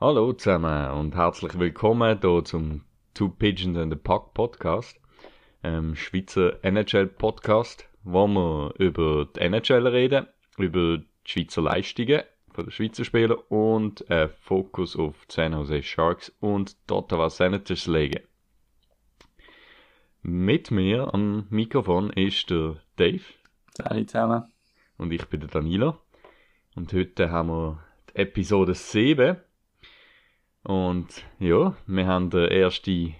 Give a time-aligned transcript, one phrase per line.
[0.00, 2.82] Hallo zusammen und herzlich willkommen hier zum
[3.14, 5.00] Two Pigeons and a Puck Podcast,
[5.64, 12.22] ähm, Schweizer NHL Podcast, wo wir über die NHL reden, über die Schweizer Leistungen
[12.52, 17.28] von den Schweizer Spielern und einen Fokus auf die San Jose Sharks und die Ottawa
[17.28, 18.27] Senators legen.
[20.30, 23.22] Mit mir am Mikrofon ist der Dave.
[23.82, 24.44] Hallo zusammen.
[24.98, 25.96] Und ich bin der Danilo.
[26.76, 29.38] Und heute haben wir die Episode 7
[30.64, 33.14] und ja, wir haben den ersten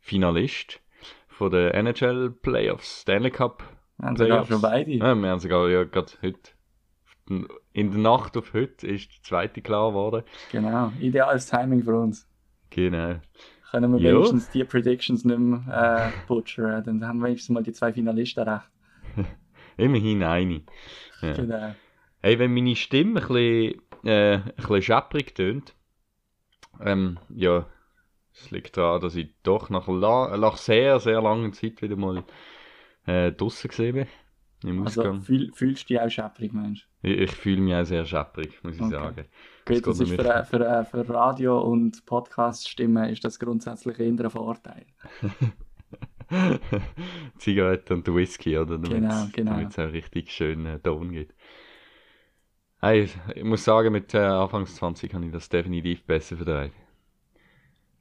[0.00, 0.80] Finalist
[1.28, 3.62] von den NHL Playoffs, Stanley Cup.
[3.98, 4.90] Wir haben sogar schon beide.
[4.90, 6.50] Ja, wir haben sogar ja gerade heute.
[7.72, 10.24] In der Nacht auf heute ist der zweite klar geworden.
[10.50, 12.28] Genau, ideales Timing für uns.
[12.70, 13.20] Genau.
[13.70, 17.72] Können wir wenigstens die Predictions nicht mehr äh, butchern, dann haben wir wenigstens mal die
[17.72, 18.68] zwei Finalisten recht.
[19.76, 20.62] Immerhin eine.
[21.20, 21.32] Ja.
[21.34, 21.74] Genau.
[22.20, 25.74] Hey, wenn meine Stimme ein bisschen, äh, ein bisschen schepprig tönt,
[26.80, 27.66] ähm, ja,
[28.32, 32.24] es liegt daran, dass ich doch nach, nach sehr, sehr langer Zeit wieder mal
[33.06, 34.06] äh, draußen gesehen bin.
[34.64, 35.20] Im also.
[35.20, 36.88] Fühl, fühlst du dich auch schepprig, Mensch?
[37.02, 38.90] Ich, ich fühle mich auch sehr schepprig, muss ich okay.
[38.90, 39.24] sagen.
[39.66, 44.30] Gut, das, das ist für, für, für Radio- und Podcast-Stimmen ist das grundsätzlich eher ein
[44.30, 44.86] Vorteil.
[47.38, 48.78] Zigarette und Whisky, oder?
[48.78, 49.50] Damit genau, genau.
[49.52, 51.34] Damit es auch richtig schön äh, Ton gibt.
[52.80, 56.72] Hey, ich muss sagen, mit äh, Anfangs 20 habe ich das definitiv besser verdreht.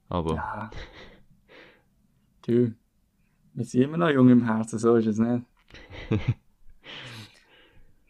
[0.07, 0.35] Aber.
[0.35, 0.69] Ja.
[2.45, 2.75] Du,
[3.55, 5.43] wir sind immer noch jung im Herzen, so ist es nicht.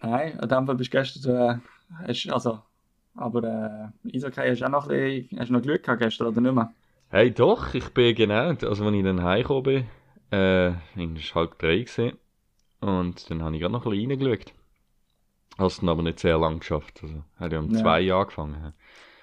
[0.02, 1.62] Nein, an dem Fall bist du gestern,
[2.02, 2.60] äh, hast, also,
[3.16, 6.28] aber äh, Eishockey hast du auch noch, ein bisschen, hast du noch Glück gehabt gestern,
[6.28, 6.74] oder nicht mehr?
[7.10, 9.86] Hey, doch, ich bin genau, also als ich dann heimgekommen bin,
[10.32, 12.18] äh, war halb drei gewesen,
[12.82, 14.54] und dann habe ich gerade noch ein bisschen reingeschaut.
[15.58, 17.00] Hast du aber nicht sehr lang geschafft.
[17.02, 17.80] Also, hat ja um ja.
[17.80, 18.74] zwei Jahre angefangen.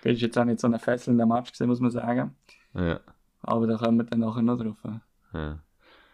[0.02, 2.34] Das ist jetzt auch nicht so ein fesselnder Match gewesen, muss man sagen.
[2.74, 3.00] Ja.
[3.42, 4.78] Aber da kommen wir dann nachher noch drauf.
[5.34, 5.58] Ja.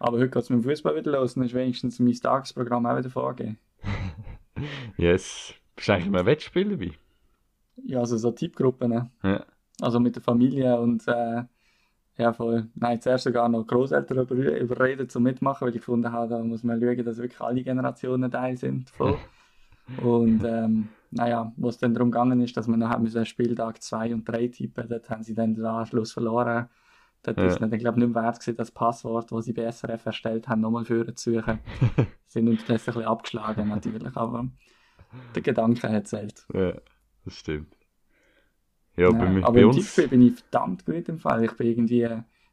[0.00, 2.98] Aber heute geht es mit dem Fußball wieder los und ist wenigstens mein Tagesprogramm auch
[2.98, 3.58] wieder vorgegeben.
[4.96, 5.54] yes.
[5.76, 6.92] Bist du eigentlich immer Wettspiel dabei?
[7.84, 8.90] Ja, also so Tippgruppen.
[8.90, 9.10] Ne?
[9.22, 9.44] Ja.
[9.80, 11.44] Also mit der Familie und äh,
[12.16, 12.68] ja, voll.
[12.74, 16.64] Nein, zuerst sogar noch Großeltern über, überreden zum Mitmachen, weil ich gefunden habe, da muss
[16.64, 18.90] man schauen, dass wirklich alle Generationen Teil sind.
[18.90, 19.16] Voll.
[20.02, 24.12] Und ähm, naja, wo es dann darum gegangen ist, dass wir nachher müssen Spieltag 2
[24.12, 26.68] und 3 tippen, dort haben sie dann den Anschluss verloren.
[27.22, 27.46] Dort ja.
[27.46, 30.60] ist es glaube nicht mehr wert gewesen, das Passwort, das sie bei SRF erstellt haben,
[30.60, 31.60] nochmal für zu suchen.
[32.26, 34.46] sind uns das ein bisschen abgeschlagen natürlich, aber
[35.34, 36.46] der Gedanke hat zählt.
[36.52, 36.74] Ja,
[37.28, 37.76] das stimmt.
[38.96, 39.76] Ja, ja bei, aber bei im uns...
[39.76, 41.44] Tippspiel bin ich verdammt gut im Fall.
[41.44, 42.08] Ich bin irgendwie,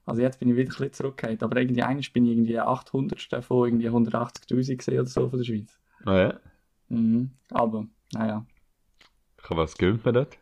[0.06, 3.44] also jetzt bin ich wieder ein bisschen zurückgekehrt, aber irgendwie eigentlich bin ich irgendwie 800.
[3.44, 5.80] von irgendwie 180'000 gesehen oder so von der Schweiz.
[6.06, 6.40] Ah ja?
[6.90, 7.32] Mhm.
[7.50, 8.46] Aber, naja.
[9.50, 10.38] Was gönnt man dort?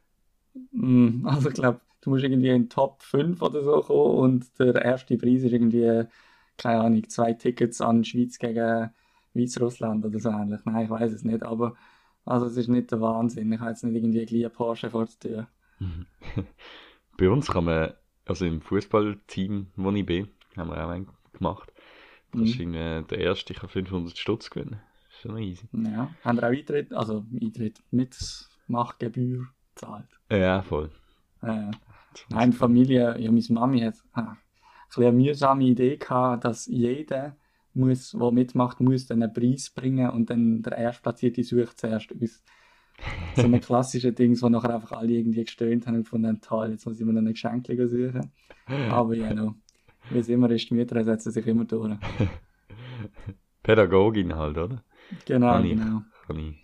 [0.71, 1.25] Mhm.
[1.25, 5.17] Also ich glaube, du musst irgendwie in Top 5 oder so kommen und der erste
[5.17, 6.03] Preis ist irgendwie,
[6.57, 8.91] keine Ahnung, zwei Tickets an Schweiz gegen
[9.33, 10.61] Weißrussland oder so ähnlich.
[10.65, 11.75] Nein, ich weiß es nicht, aber
[12.25, 13.51] also es ist nicht der Wahnsinn.
[13.51, 15.47] Ich habe jetzt nicht irgendwie gleich einen Porsche vor der Tür.
[17.17, 17.93] Bei uns kann man,
[18.25, 21.71] also im Fußballteam, wo ich bin, haben wir auch einen gemacht.
[22.31, 22.73] Das mhm.
[22.73, 24.79] ist der erste, ich habe 500 Stutz gewinnen
[25.23, 25.67] schon easy.
[25.71, 28.15] Ja, haben wir auch Eintritt, also Eintritt mit
[28.67, 30.07] Machtgebühr gezahlt?
[30.29, 30.91] Ja, voll.
[31.41, 31.71] Äh,
[32.33, 37.35] eine Familie, ja, meine Mami hat äh, eine mühsame Idee gehabt, dass jeder,
[37.75, 42.43] muss, der mitmacht, muss dann einen Preis bringen und dann der Erstplatzierte sucht zuerst uns.
[43.35, 46.71] So ein klassisches Ding, wo nachher einfach alle irgendwie gestöhnt haben und von dem Tal,
[46.71, 48.31] jetzt muss ich mir noch ein Geschenk suchen.
[48.67, 49.55] Aber ja, no.
[50.09, 51.97] wie es immer ist, die Mütter setzen sich immer durch.
[53.63, 54.83] Pädagogin halt, oder?
[55.25, 56.01] Genau, kann genau.
[56.27, 56.55] kann ich.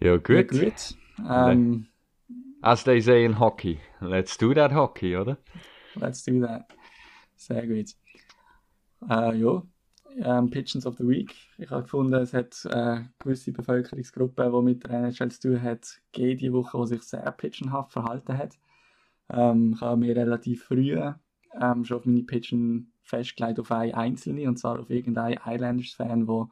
[0.00, 0.30] Ja, gut.
[0.30, 0.96] Ja, gut.
[1.18, 1.86] Um,
[2.62, 5.36] As they say in hockey, let's do that hockey, oder?
[5.96, 6.66] Let's do that.
[7.36, 7.94] Sehr gut.
[9.08, 9.62] Uh, ja,
[10.18, 11.34] ähm, Pitchens of the Week.
[11.58, 16.00] Ich habe gefunden, es hat äh, gewisse Bevölkerungsgruppen, die mit der NHL zu tun hat,
[16.14, 18.58] diese Woche, die sich sehr pitchenhaft verhalten hat.
[19.30, 20.92] Ähm, ich habe mir relativ früh
[21.60, 26.48] ähm, schon auf meine Pitchen festgelegt auf eine einzelne, und zwar auf irgendeinen Islanders-Fan, der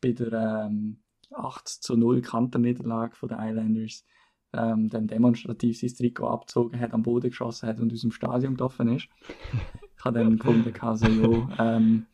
[0.00, 1.02] bei der ähm,
[1.34, 4.04] 8 zu 0 Kanterniederlage der Islanders
[4.52, 8.56] ähm, dann demonstrativ sein Trikot abgezogen hat, am Boden geschossen hat und aus dem Stadion
[8.56, 9.08] gelaufen ist.
[10.02, 12.08] ich habe dann gefunden, also, jo, ähm,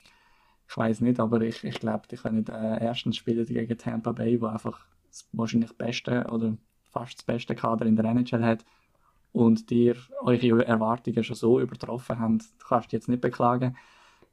[0.69, 4.39] ich weiß nicht, aber ich, ich glaube, die können den ersten Spieler gegen Tampa Bay,
[4.43, 6.55] wo einfach das wahrscheinlich beste oder
[6.91, 8.67] fast das beste Kader in der NHL hat
[9.33, 13.75] und dir eure Erwartungen schon so übertroffen haben, kannst du jetzt nicht beklagen.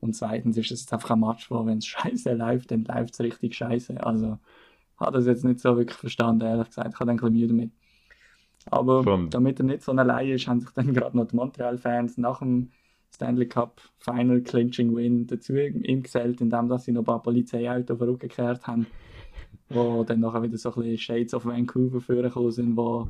[0.02, 3.14] Und zweitens ist es jetzt einfach ein Match, wo wenn es scheiße läuft, dann läuft
[3.14, 4.06] es richtig scheiße.
[4.06, 4.38] Also
[4.98, 6.94] hat das jetzt nicht so wirklich verstanden, ehrlich gesagt.
[6.94, 7.72] Ich habe ein bisschen Mühe damit.
[8.70, 12.18] Aber Vom- damit er nicht so allein ist, haben sich dann gerade noch die Montreal-Fans
[12.18, 12.72] nach dem
[13.16, 18.00] Stanley Cup Final Clinching Win dazu ihm gesellt, indem sie noch ein paar Polizeiautos auf
[18.00, 18.86] den Rücken gekehrt haben,
[19.70, 23.10] wo dann nachher wieder so ein bisschen Shades of Vancouver vorgekommen sind, wo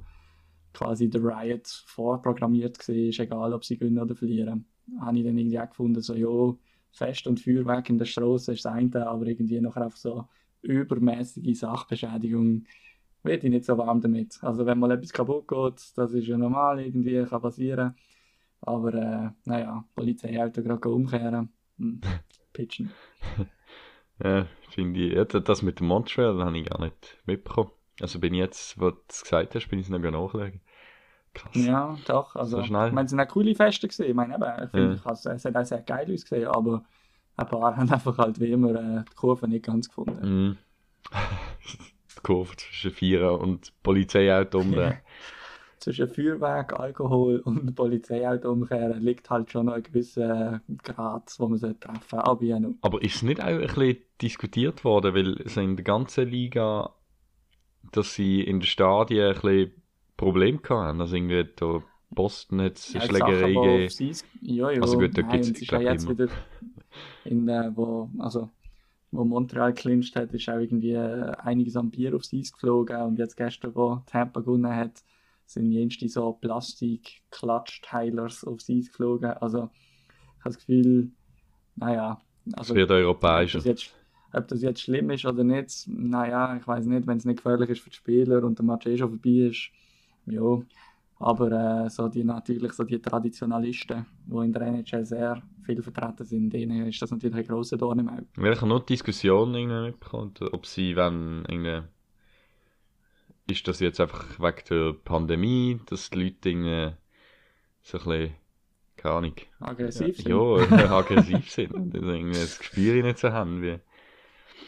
[0.73, 4.65] quasi der Riot vorprogrammiert war, egal ob sie gewinnen oder verlieren.
[4.99, 6.55] Habe ich dann irgendwie auch gefunden, so, ja,
[6.91, 10.25] Fest und Feuerwerk in der Straße ist das eine, aber irgendwie nachher auf so
[10.61, 12.63] übermäßige Sachbeschädigung
[13.23, 14.37] werde ich nicht so warm damit.
[14.41, 17.95] Also wenn mal etwas kaputt geht, das ist ja normal, irgendwie kann passieren.
[18.65, 22.01] Aber äh, naja, Polizeiauto gerade umkehren, hm,
[22.53, 22.91] pitchen.
[24.23, 27.71] Ja, finde ich, ja, das mit dem Montreal habe ich gar nicht mitbekommen.
[28.01, 30.61] Also bin ich jetzt, wo du es gesagt hast, bin ich es noch nachschauen.
[31.33, 31.55] Krass.
[31.55, 32.35] Ja, doch.
[32.35, 32.87] Also, So schnell?
[32.87, 34.05] Ich meine, es sind auch coole Feste gewesen.
[34.09, 35.11] Ich meine, eben, ich finde, Ja.
[35.11, 36.85] es hat auch sehr geil ausgesehen, aber
[37.37, 40.47] ein paar haben einfach halt wie immer äh, die Kurve nicht ganz gefunden.
[40.47, 40.57] Mhm.
[42.17, 44.93] die Kurve zwischen Vierer und Polizeiauto um den.
[45.85, 51.59] Zwischen Feuerwerk, Alkohol und Polizeiauto umkehren liegt halt schon noch ein gewisser Grad, wo man
[51.59, 52.73] treffen Aber ja, noch.
[52.81, 56.91] Aber ist es nicht auch ein bisschen diskutiert worden, weil so in der ganzen Liga,
[57.91, 59.73] dass sie in den Stadien ein bisschen
[60.17, 61.01] Probleme hatten?
[61.01, 64.15] Also irgendwie da Boston hat es Ja, Schlägerei gegeben.
[64.41, 64.81] Ja, ja.
[64.81, 66.17] Also gut, da und es ja jetzt immer.
[66.17, 66.29] wieder
[67.25, 68.49] in, äh, wo, also,
[69.11, 73.19] wo Montreal clinched hat, ist auch irgendwie äh, einiges an Bier aufs Eis geflogen und
[73.19, 75.03] jetzt gestern, wo Tampa gewonnen hat,
[75.45, 79.31] sind jenste so Plastik-Klatschteilers aufs Eis geflogen.
[79.31, 79.69] Also,
[80.37, 81.11] ich habe das Gefühl,
[81.75, 83.59] naja, Es also, wird ob europäischer.
[83.59, 83.93] das, jetzt,
[84.33, 87.69] ob das jetzt schlimm ist oder nicht, naja, ich weiß nicht, wenn es nicht gefährlich
[87.69, 89.69] ist für die Spieler und der Match eh schon vorbei ist,
[90.25, 90.61] ja.
[91.17, 96.25] Aber äh, so die natürlich so die Traditionalisten, die in der NHL sehr viel vertreten
[96.25, 98.25] sind, denen ist das natürlich ein grosser Dorn im Auge.
[98.37, 101.81] Ich habe nur die Diskussion mitbekommen, ob sie, wenn irgendwie,
[103.47, 106.91] ist das jetzt einfach wegen der Pandemie, dass die Leute irgendwie
[107.83, 108.35] so ein bisschen,
[108.97, 110.27] keine Ahnung, Aggressiv sind.
[110.29, 110.35] ja,
[110.97, 113.79] aggressiv sind irgendwie das Gespür nicht so haben wie.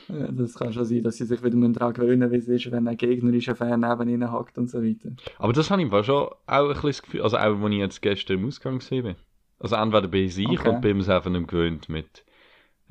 [0.09, 2.87] Ja, Das kann schon sein, dass sie sich wieder daran gewöhnen wie es ist, wenn
[2.87, 5.09] ein gegnerischer Fan neben ihnen hackt und so weiter.
[5.37, 7.77] Aber das habe ich im schon auch ein bisschen das Gefühl, also auch als ich
[7.79, 9.15] jetzt gestern im Ausgang gesehen bin.
[9.59, 10.69] Also entweder bin ich Okay.
[10.69, 12.23] und bin es einfach nicht gewöhnt mit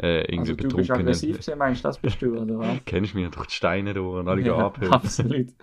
[0.02, 0.92] äh, irgendwie Also du bist betrunkenen.
[0.92, 2.80] aggressiv gewesen, meinst du, das bist du, oder was?
[2.86, 4.92] Kennst du mich durch die Steine durch und alle ja, Ja, abhören.
[4.92, 5.54] absolut.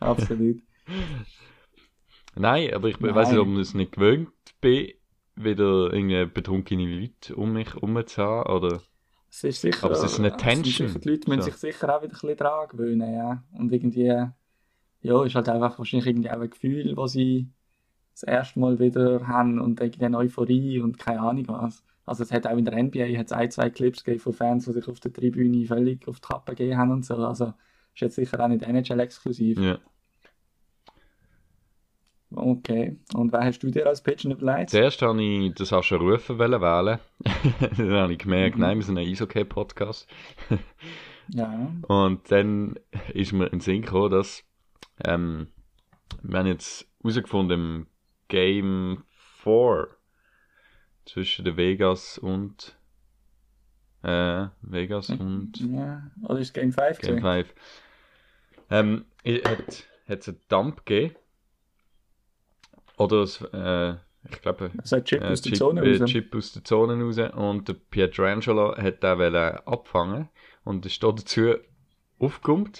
[0.00, 0.62] Absolut.
[2.34, 3.14] Nein, aber ich Nein.
[3.14, 4.92] weiß nicht, ob ich es nicht gewöhnt bin,
[5.36, 8.50] wieder irgendwie betrunkene Leute um mich herum zu haben.
[8.52, 8.82] Oder
[9.30, 10.88] Es ist sicher, Aber es ist eine äh, Tension.
[10.88, 11.50] Sicher, die Leute müssen So.
[11.50, 13.44] sich sicher auch wieder ein bisschen dran gewöhnen, ja.
[13.52, 14.04] Und irgendwie,
[15.02, 17.50] ja, ist halt einfach wahrscheinlich irgendwie auch ein Gefühl, das sie
[18.14, 21.84] das erste Mal wieder haben und irgendwie eine Euphorie und keine Ahnung was.
[22.10, 24.72] Also es hat auch in der NBA hat's ein, zwei Clips gegeben von Fans, die
[24.72, 27.14] sich auf der Tribüne völlig auf die Kappe gegeben haben und so.
[27.14, 27.54] Also
[27.94, 29.58] ist jetzt sicher auch nicht NHL exklusiv.
[29.60, 29.78] ja.
[32.32, 32.96] Okay.
[33.14, 34.70] Und wer hast du dir als Pitcher überlegt?
[34.70, 36.98] Zuerst habe ich das Sascha Rufen wollen wählen.
[37.76, 38.62] dann habe ich gemerkt, Mhm.
[38.62, 40.06] nein, wir sind ein Eishockey-Podcast.
[41.32, 41.70] Ja.
[41.86, 42.74] Und dann
[43.14, 44.42] ist mir in den Sinn gekommen, dass
[45.04, 45.46] ähm,
[46.24, 47.86] wir haben jetzt herausgefunden im
[48.26, 49.04] Game
[49.44, 49.86] 4
[51.04, 52.76] zwischen den Vegas und
[54.02, 56.10] äh, Vegas und ja.
[56.22, 57.44] Oder ist es Game 5 Game gewesen?
[57.46, 57.54] 5
[58.70, 61.16] ähm, es hat es einen Dump gegeben
[62.96, 63.94] oder es, äh,
[64.30, 66.10] ich glaube Also ein Chip äh, aus der Zone äh, raus.
[66.10, 70.28] Chip aus der Zone raus und der Pietrangelo hat den wollen abfangen
[70.64, 71.54] und ist da dazu
[72.18, 72.72] aufgekommen.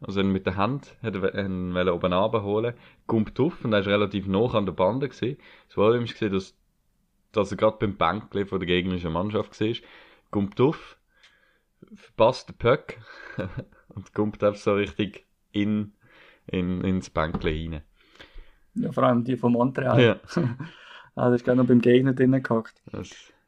[0.00, 2.74] Also mit der Hand hat er ihn oben runterholen,
[3.06, 5.38] kommt auf und er ist relativ nah an der Bande gewesen.
[5.66, 6.54] Das Problem gesehen, dass,
[7.32, 9.74] dass er gerade beim Bänkle von der gegnerischen Mannschaft war.
[10.30, 10.98] Kommt auf,
[11.94, 12.94] verpasst den Puck
[13.88, 15.92] und kommt einfach so richtig in,
[16.46, 17.82] in, ins Bänkle rein.
[18.74, 20.00] Ja, vor allem die von Montreal.
[20.00, 20.16] Ja.
[21.18, 22.80] Ah, das ist gerade noch beim Gegner drinnen gehackt.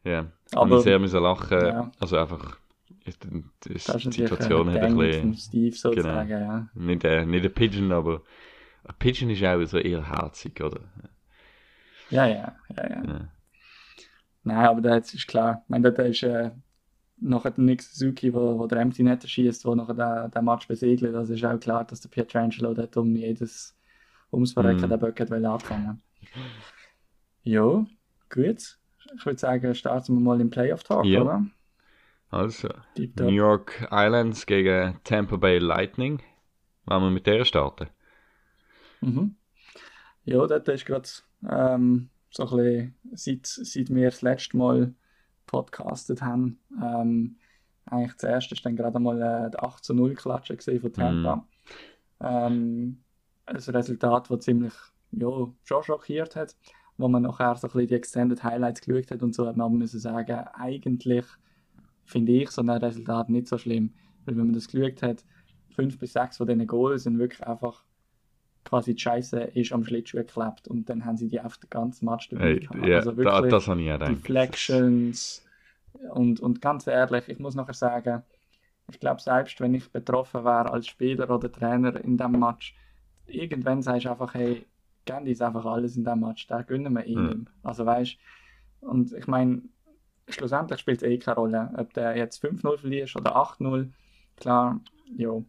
[0.03, 1.61] Ja, Aber- ich sehr müssen lachen.
[1.61, 1.93] Ja.
[2.01, 2.59] Also einfach,
[3.05, 3.25] ist,
[3.69, 6.69] ist die Situation hat ein bisschen, Steve sozusagen, ja.
[6.75, 8.23] nicht, äh, nicht ein Pigeon, aber
[8.83, 10.81] ein Pigeon ist auch so eher herzig, oder?
[12.11, 13.03] Ja, ja, ja, ja.
[13.05, 13.29] Ja.
[14.43, 15.61] Nein, aber das ist klar.
[15.65, 16.51] Ich meine, da ist äh,
[17.19, 20.67] nachher der Nick Suzuki, wo, wo der Empty Netter schießt, wo nachher den, den Match
[20.69, 21.15] besegelt.
[21.15, 23.77] Also ist auch klar, dass der Pietrangelo dort um jedes
[24.33, 24.89] ums Verrecken Mhm.
[24.91, 26.03] den Böck hat wollen anfangen.
[27.43, 27.85] Ja,
[28.33, 28.79] gut.
[29.17, 31.23] Ich würde sagen, starten wir mal im Playoff-Talk, Ja.
[31.23, 31.47] oder?
[32.31, 32.69] Also.
[32.97, 36.23] New York Islands gegen Tampa Bay Lightning.
[36.87, 37.89] Wollen wir mit der starten?
[39.01, 39.35] Mhm.
[40.25, 41.09] Ja, dort ist gerade
[41.49, 44.95] ähm, so ein bisschen, seit, seit wir das letzte Mal
[45.47, 46.61] podcastet haben.
[46.81, 47.37] Ähm,
[47.87, 51.37] eigentlich erste war dann gerade mal äh, der 8 zu 0 Klatsche von Tampa.
[51.37, 51.45] Mm.
[52.21, 53.01] Ähm,
[53.47, 54.75] ein Resultat, das ziemlich
[55.13, 55.29] ja,
[55.65, 56.57] schon schockiert hat,
[56.97, 59.73] wo man nachher so ein bisschen die Extended Highlights geschaut hat und so hat man
[59.73, 61.25] müssen sagen, eigentlich
[62.05, 63.95] finde ich so ein Resultat nicht so schlimm,
[64.25, 65.25] weil wenn man das geschaut hat,
[65.71, 67.85] fünf bis sechs von diesen Goals sind wirklich einfach
[68.71, 72.07] quasi die Scheiße ist am Schlittschuh geklebt und dann haben sie die auf den ganzen
[72.07, 75.45] Match dabei hey, ja, also wirklich da, das habe ich ja Deflections
[76.13, 78.23] und, und ganz ehrlich, ich muss nachher sagen,
[78.89, 82.75] ich glaube, selbst wenn ich betroffen wäre als Spieler oder Trainer in dem Match,
[83.27, 84.65] irgendwann sagst du einfach, hey,
[85.05, 87.23] Gandhi ist einfach alles in dem Match, da gönnen wir ihm.
[87.23, 87.47] Mhm.
[87.63, 88.17] Also weißt
[88.83, 89.63] und ich meine,
[90.29, 93.91] schlussendlich spielt es eh keine Rolle, ob der jetzt 5-0 verlierst oder 8-0.
[94.37, 94.81] Klar,
[95.17, 95.43] ja,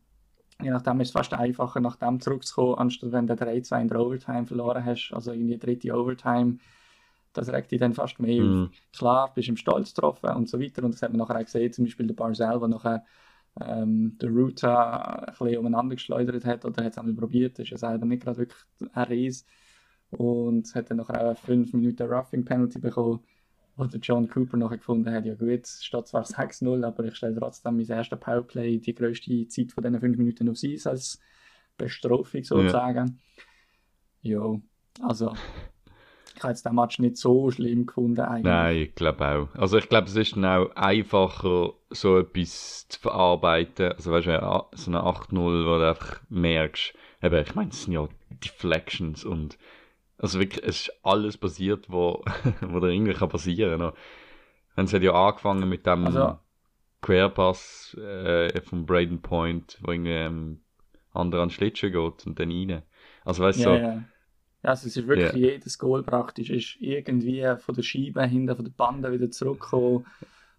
[0.64, 4.00] je nachdem ist es fast einfacher, nach dem zurückzukommen, anstatt wenn du 3-2 in der
[4.00, 6.58] Overtime verloren hast, also in die dritte Overtime.
[7.34, 8.64] Das regt dich dann fast mehr mhm.
[8.64, 8.70] auf.
[8.98, 10.84] Klar, bist du im Stolz getroffen und so weiter.
[10.84, 13.06] Und das hat man nachher auch gesehen, zum Beispiel der Barzell, der nachher
[13.60, 17.78] ähm, der Ruta ein bisschen umeinander geschleudert hat oder hat es einmal probiert, ist ja
[17.78, 18.62] selber nicht gerade wirklich
[18.94, 19.46] ein Ries
[20.12, 23.22] und hat dann nachher auch eine 5 Minuten Roughing Penalty bekommen,
[23.76, 27.40] wo der John Cooper nachher gefunden hat, ja gut, steht zwar 6-0, aber ich stelle
[27.40, 31.20] trotzdem mein erstes Powerplay die größte Zeit von diesen 5 Minuten aufs Eis als
[31.78, 33.20] Bestrafung sozusagen.
[34.22, 34.62] Ja, ja
[35.02, 35.34] also
[36.36, 38.44] ich habe jetzt den Match nicht so schlimm gefunden eigentlich.
[38.44, 39.56] Nein, ich glaube auch.
[39.56, 43.92] Also ich glaube, es ist dann auch einfacher, so etwas zu verarbeiten.
[43.94, 47.94] Also weißt du, so eine 8-0, wo du einfach merkst, eben, ich meine, es sind
[47.94, 48.08] ja
[48.44, 49.58] Deflections und
[50.22, 52.24] also wirklich, es ist alles passiert, wo,
[52.62, 53.94] wo da irgendwie kann passieren kann.
[54.86, 56.40] Es hat ja angefangen mit dem also,
[57.02, 60.62] Querpass äh, von Braden Point, wo irgendwie ähm,
[61.14, 62.84] andere an den Schlittschuh geht und dann rein.
[63.26, 64.04] Also weißt du, ja, so, ja
[64.64, 65.52] also es ist wirklich yeah.
[65.52, 70.06] jedes Goal praktisch ist irgendwie von der Scheibe hinten, von der Bande wieder zurückgekommen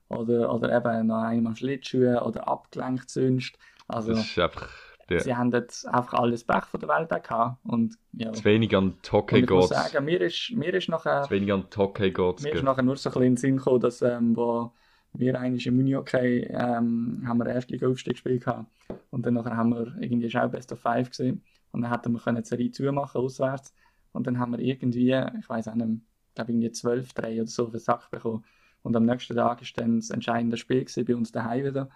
[0.09, 3.57] oder, oder eben noch einmal Schlittschuhe oder abgelenkt sonst.
[3.89, 4.69] Also, das ist einfach,
[5.11, 5.21] ja.
[5.21, 8.33] sie haben jetzt einfach alles Pech von der Welt gehabt und ja.
[8.33, 9.45] Zu wenig an Toke geht.
[9.45, 11.23] Ich muss sagen, mir ist, mir ist nachher...
[11.23, 12.43] Zu wenig an Toke geht.
[12.43, 14.73] Mir ist nachher nur so ein bisschen in den Sinn gekommen, dass ähm, wo
[15.15, 18.67] wir eigentlich im Unihockey ähm, haben wir Erstliga-Aufstieg gespielt gehabt
[19.11, 21.43] und dann nachher haben wir irgendwie schon Best of Five gesehen
[21.73, 23.75] und dann hätten wir können die Serie zumachen auswärts
[24.13, 27.47] und dann haben wir irgendwie, ich weiß auch nicht, ich glaube irgendwie 12, 3 oder
[27.47, 28.45] so den Sack bekommen.
[28.83, 31.91] Und am nächsten Tag war dann das entscheidende Spiel bei uns daheim wieder.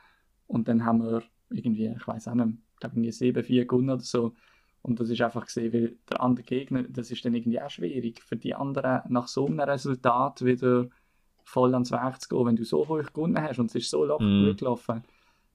[0.46, 3.90] Und dann haben wir irgendwie, ich weiß auch nicht, ich glaube irgendwie 7, 4 gewonnen
[3.90, 4.34] oder so.
[4.82, 8.22] Und das ist einfach gesehen, weil der andere Gegner, das ist dann irgendwie auch schwierig
[8.22, 10.88] für die anderen nach so einem Resultat wieder
[11.42, 14.04] voll ans Werk zu gehen, wenn du so hoch gewonnen hast und es ist so
[14.04, 14.56] locker mm.
[14.56, 15.02] gelaufen.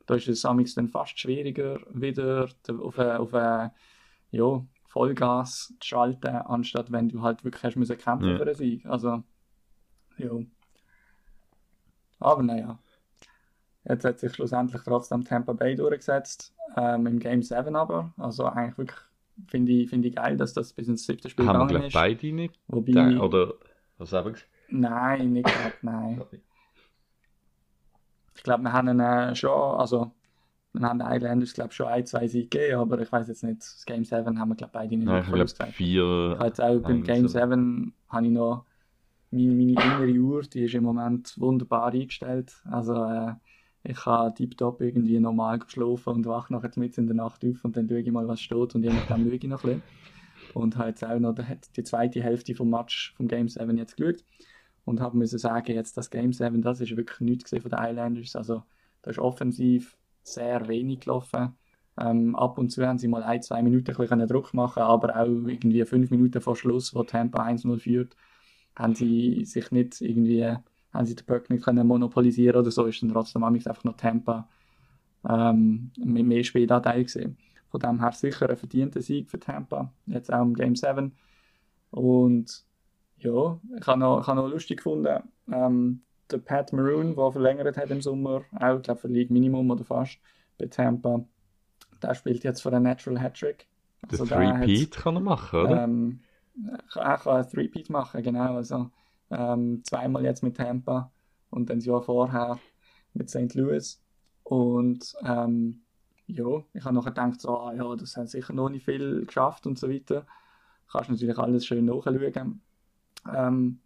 [0.05, 3.73] Da ist es dann fast schwieriger, wieder auf eine, auf eine
[4.31, 8.37] ja, Vollgas zu schalten, anstatt wenn du halt wirklich hast müssen kämpfen ja.
[8.37, 8.85] für einen Sieg.
[8.85, 9.23] Also,
[10.17, 10.31] ja.
[12.19, 12.79] Aber naja.
[13.87, 18.13] Jetzt hat sich schlussendlich trotzdem Tampa Bay durchgesetzt, ähm, im Game 7 aber.
[18.17, 18.99] Also eigentlich wirklich
[19.47, 21.95] finde ich, find ich geil, dass das bis ins siebte Spiel Haben gegangen ist.
[21.95, 22.59] Haben beide nicht?
[22.67, 23.53] Wobei, oder
[23.97, 26.21] was haben wir Nein, nicht gerade, nein.
[28.35, 30.11] Ich glaube, wir haben äh, schon, also
[30.73, 33.43] wir haben den Islanders, glaube ich, schon ein, zwei Siege gegeben, aber ich weiß jetzt
[33.43, 36.37] nicht, das Game 7 haben wir, glaube beide nicht Nein, ich glaube vier.
[36.39, 38.65] Ich jetzt auch beim Game 7 habe ich noch
[39.31, 42.53] meine, meine innere Uhr, die ist im Moment wunderbar eingestellt.
[42.69, 43.33] Also äh,
[43.83, 47.75] ich kann tiptop irgendwie normal geschlafen und wache nachher mit in der Nacht auf und
[47.75, 49.83] dann schaue ich mal, was steht und je nachdem schaue ich noch ein bisschen.
[50.53, 51.35] Und habe jetzt auch noch
[51.75, 54.23] die zweite Hälfte vom Match vom Game 7 jetzt geschaut
[54.85, 58.35] und habe müssen sagen, jetzt das Game 7, das ist wirklich nichts von den Islanders.
[58.35, 58.63] Also
[59.01, 61.55] da ist offensiv sehr wenig gelaufen.
[61.99, 65.15] Ähm, ab und zu haben sie mal ein, zwei Minuten ein bisschen Druck machen aber
[65.17, 68.15] auch irgendwie fünf Minuten vor Schluss, wo Tampa 1-0 führt,
[68.75, 70.55] haben sie sich nicht irgendwie,
[70.93, 74.47] haben sie den Puck nicht können monopolisieren oder so, ist dann trotzdem einfach noch Tampa
[75.27, 77.37] ähm, mit mehr Spielanteil gesehen.
[77.69, 81.13] Von dem her sicher ein verdienter Sieg für Tampa, jetzt auch im Game 7.
[81.91, 82.65] Und
[83.19, 87.77] ja, ich habe noch, ich habe noch lustig gefunden, ähm, der Pat Maroon, der verlängert
[87.77, 90.17] hat im Sommer, auch, ich glaube, für League Minimum oder fast,
[90.57, 91.23] bei Tampa.
[92.01, 93.67] Der spielt jetzt für einen Natural Hattrick.
[94.09, 95.83] Also der Three-Peat kann er machen, oder?
[95.83, 96.19] Ähm,
[96.95, 98.55] er kann einen Three-Peat machen, genau.
[98.55, 98.89] Also,
[99.31, 101.11] ähm, zweimal jetzt mit Tampa
[101.49, 102.59] und das Jahr vorher
[103.13, 103.53] mit St.
[103.55, 104.01] Louis.
[104.43, 105.81] Und ähm,
[106.27, 109.65] ja, ich habe nachher gedacht, so, ah, ja, das hat sicher noch nicht viel geschafft
[109.67, 110.25] und so weiter.
[110.91, 112.61] Kannst natürlich alles schön nachschauen.
[113.33, 113.79] Ähm,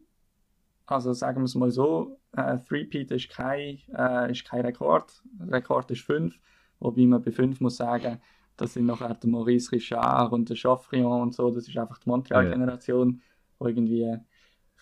[0.86, 5.24] also sagen wir es mal so, äh, Three-Peat ist kein, äh, ist kein Rekord.
[5.50, 6.40] Rekord ist 5.
[6.80, 8.20] Wobei man bei 5 muss sagen,
[8.58, 11.50] das sind nachher der Maurice Richard und der Chaffrion und so.
[11.52, 13.20] Das ist einfach die Montreal-Generation, ja.
[13.60, 14.18] wo irgendwie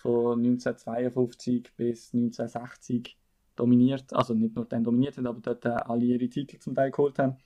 [0.04, 3.16] von 1952 bis 1960
[3.56, 6.90] dominiert, also nicht nur dann dominiert haben, aber dort äh, alle ihre Titel zum Teil
[6.90, 7.38] geholt haben.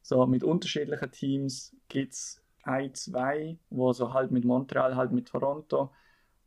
[0.00, 5.28] So, mit unterschiedlichen Teams gibt es ein, zwei, wo so halt mit Montreal, halt mit
[5.28, 5.90] Toronto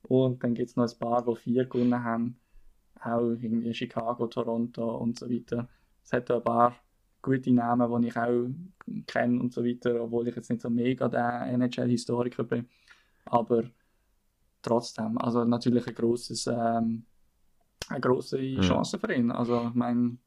[0.02, 2.40] und dann gibt es noch ein paar, die vier gewonnen haben,
[3.00, 5.70] auch irgendwie Chicago, Toronto und so weiter.
[6.04, 6.76] Es hat ein paar
[7.22, 8.48] gute Namen, die ich auch
[9.06, 12.68] kenne und so weiter, obwohl ich jetzt nicht so mega der NHL-Historiker bin.
[13.26, 13.66] Aber
[14.64, 17.06] trotzdem, also natürlich ein grosses, ähm,
[17.90, 19.32] eine grosse Chance für ihn.
[19.32, 20.18] Also ich meine,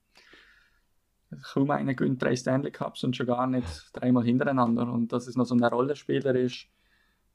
[1.53, 4.91] kaum einer gönnt drei Stanley Cups und schon gar nicht dreimal hintereinander.
[4.93, 6.69] Und dass es noch so ein Rollenspieler ist,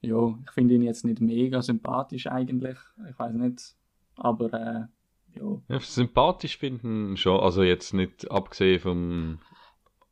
[0.01, 2.77] ja, ich finde ihn jetzt nicht mega sympathisch eigentlich.
[3.10, 3.75] Ich weiß nicht,
[4.15, 5.62] aber äh, ja.
[5.67, 5.79] ja.
[5.79, 9.39] Sympathisch finden schon, also jetzt nicht abgesehen vom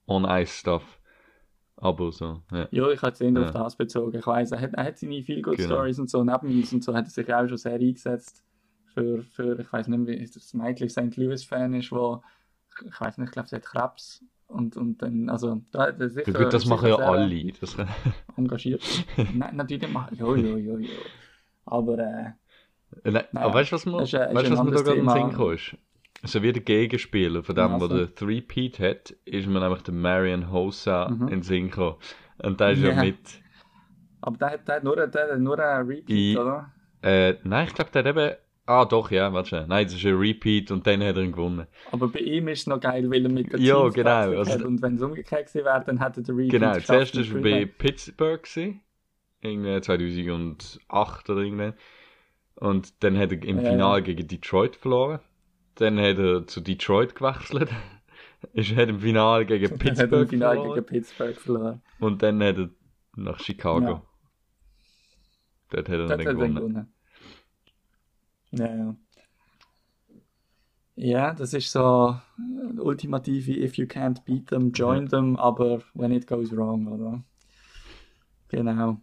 [0.06, 0.99] On-Ice-Stuff.
[1.82, 2.68] Aber so, ja.
[2.72, 3.46] Ja, ich habe es eher ja.
[3.46, 4.18] auf das bezogen.
[4.18, 5.76] Ich weiß, er hat, er hat seine viel Good genau.
[5.76, 8.44] Stories und so neben uns und so hat er sich auch schon sehr eingesetzt
[8.94, 11.16] für, für ich weiß nicht, wie das Mädchen St.
[11.16, 12.22] Louis-Fan ist, wo
[12.86, 16.32] ich weiß nicht, ich glaube, sie hat Krebs und, und dann, also, da, das, sicher,
[16.32, 17.52] ja, gut, das machen ja alle.
[17.60, 17.78] Das...
[18.36, 18.84] engagiert.
[19.34, 20.90] Nein, natürlich machen, jo, jo, jo, jo.
[21.66, 22.32] Aber, äh,
[23.04, 25.34] Nein, naja, aber weißt du, was, man, weißt, weißt, was mir da gerade im Sinn
[25.34, 25.78] kommt?
[26.24, 29.94] So wie der Gegenspieler von dem, ja, der den Three-Peat hat, ist mir nämlich der
[29.94, 31.22] Marion Hossa mhm.
[31.24, 31.96] in den Sinn gekommen.
[32.40, 32.96] Und der ist yeah.
[32.96, 33.42] ja mit.
[34.22, 36.72] Aber der hat, der hat nur, der hat nur einen Repeat, I, oder?
[37.02, 38.36] Äh, nein, ich glaube, der hat eben
[38.70, 39.68] Ah, doch, ja, warte schon.
[39.68, 41.66] Nein, das ist ein Repeat und dann hat er ihn gewonnen.
[41.92, 44.38] Aber bei ihm ist es noch geil, weil er mit der Ja, genau.
[44.38, 47.42] Also, und wenn es umgekehrt gewesen wäre, dann hätte der Repeat Genau, zuerst war er
[47.42, 48.82] bei Pittsburgh, gewesen,
[49.42, 51.74] irgendwie 2008 oder irgendwann.
[52.58, 55.20] Und dann hat er im ja, Finale gegen Detroit verloren.
[55.80, 57.70] Dann hat er zu Detroit gewechselt.
[58.54, 60.76] ist hat im Finale gegen Pittsburgh er im Finale verloren.
[60.76, 61.82] gegen Pittsburgh verloren.
[62.00, 62.70] Und dann hat er
[63.16, 63.86] nach Chicago.
[63.86, 64.04] Ja.
[65.70, 66.56] Dort hat er dann gewonnen.
[66.56, 66.94] gewonnen.
[68.52, 68.96] Ja, ja.
[70.96, 72.20] Ja, das ist so
[72.78, 75.10] ultimative If you can't beat them, join ja.
[75.10, 77.24] them, aber when it goes wrong, oder?
[78.50, 79.00] Genau.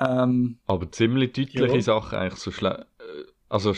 [0.00, 1.80] Ähm, aber ziemlich deutliche ja.
[1.80, 2.86] Sachen eigentlich so schlecht.
[3.52, 3.74] Also,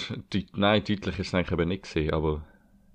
[0.52, 2.46] nein, deutlich ist es eigentlich eben nicht gesehen, aber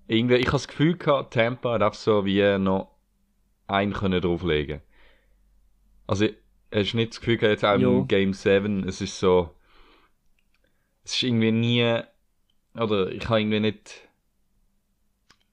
[0.08, 2.96] irgendwie, ich habe das Gefühl gehabt, Tampa hat so wie noch
[3.68, 4.82] einen können drauflegen
[6.08, 6.28] Also,
[6.74, 9.54] hast du nicht das Gefühl gehabt, jetzt auch im Game 7, es ist so,
[11.04, 12.00] es ist irgendwie nie,
[12.76, 14.08] oder ich habe irgendwie nicht,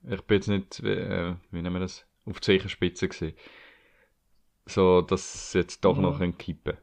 [0.08, 3.34] ich bin jetzt nicht, äh, wie nennen wir das, auf die Zeichenspitze gesehen.
[4.64, 6.02] So, dass es jetzt doch mhm.
[6.02, 6.76] noch ein kippen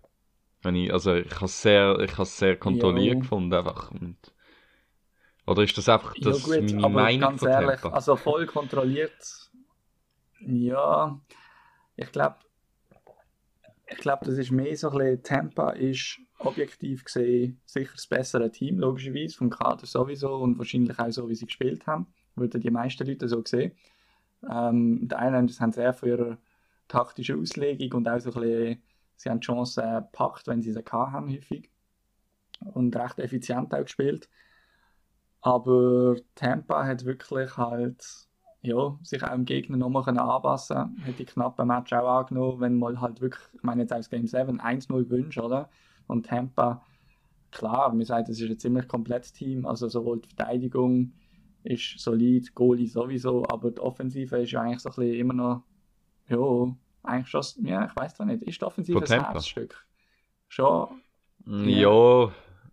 [0.64, 3.20] wenn ich, also ich habe es sehr, ich habe sehr kontrolliert ja.
[3.22, 3.92] gefunden einfach.
[3.92, 4.18] Und,
[5.46, 9.52] oder ist das einfach das ja, gut, meine aber Meinung ganz ehrlich, also voll kontrolliert,
[10.40, 11.20] ja,
[11.96, 12.38] ich glaube,
[13.88, 18.52] ich glaube, das ist mehr so ein bisschen, Tampa ist objektiv gesehen sicher das bessere
[18.52, 22.72] Team, logischerweise, vom Kader sowieso und wahrscheinlich auch so, wie sie gespielt haben, würden die
[22.72, 23.74] meisten Leute so sehen.
[24.50, 26.38] Ähm, die Islanders haben sehr für ihre
[26.88, 28.84] taktische Auslegung und auch so ein bisschen,
[29.24, 31.70] sie haben die Chance gepackt, wenn sie sie haben, häufig.
[32.60, 34.30] Und recht effizient auch gespielt.
[35.42, 38.28] Aber Tampa hat wirklich halt
[38.62, 41.06] ja, sich auch im Gegner nochmal anpassen können.
[41.06, 44.26] Hat die knappen Match auch angenommen, wenn man halt wirklich, ich meine jetzt aus Game
[44.26, 45.70] 7 1-0 wünscht, oder?
[46.08, 46.82] Und Tampa,
[47.52, 51.14] klar, wir sagen, das ist ein ziemlich komplettes Team, also sowohl die Verteidigung
[51.64, 55.64] ist solid, Goalie sowieso, aber die Offensive ist ja eigentlich so ein bisschen immer noch,
[56.28, 59.86] ja, eigentlich schon, ja, ich weiß doch nicht, ist die Offensive ein Herzstück?
[60.48, 61.02] Schon?
[61.46, 61.66] Ja.
[61.66, 62.32] ja,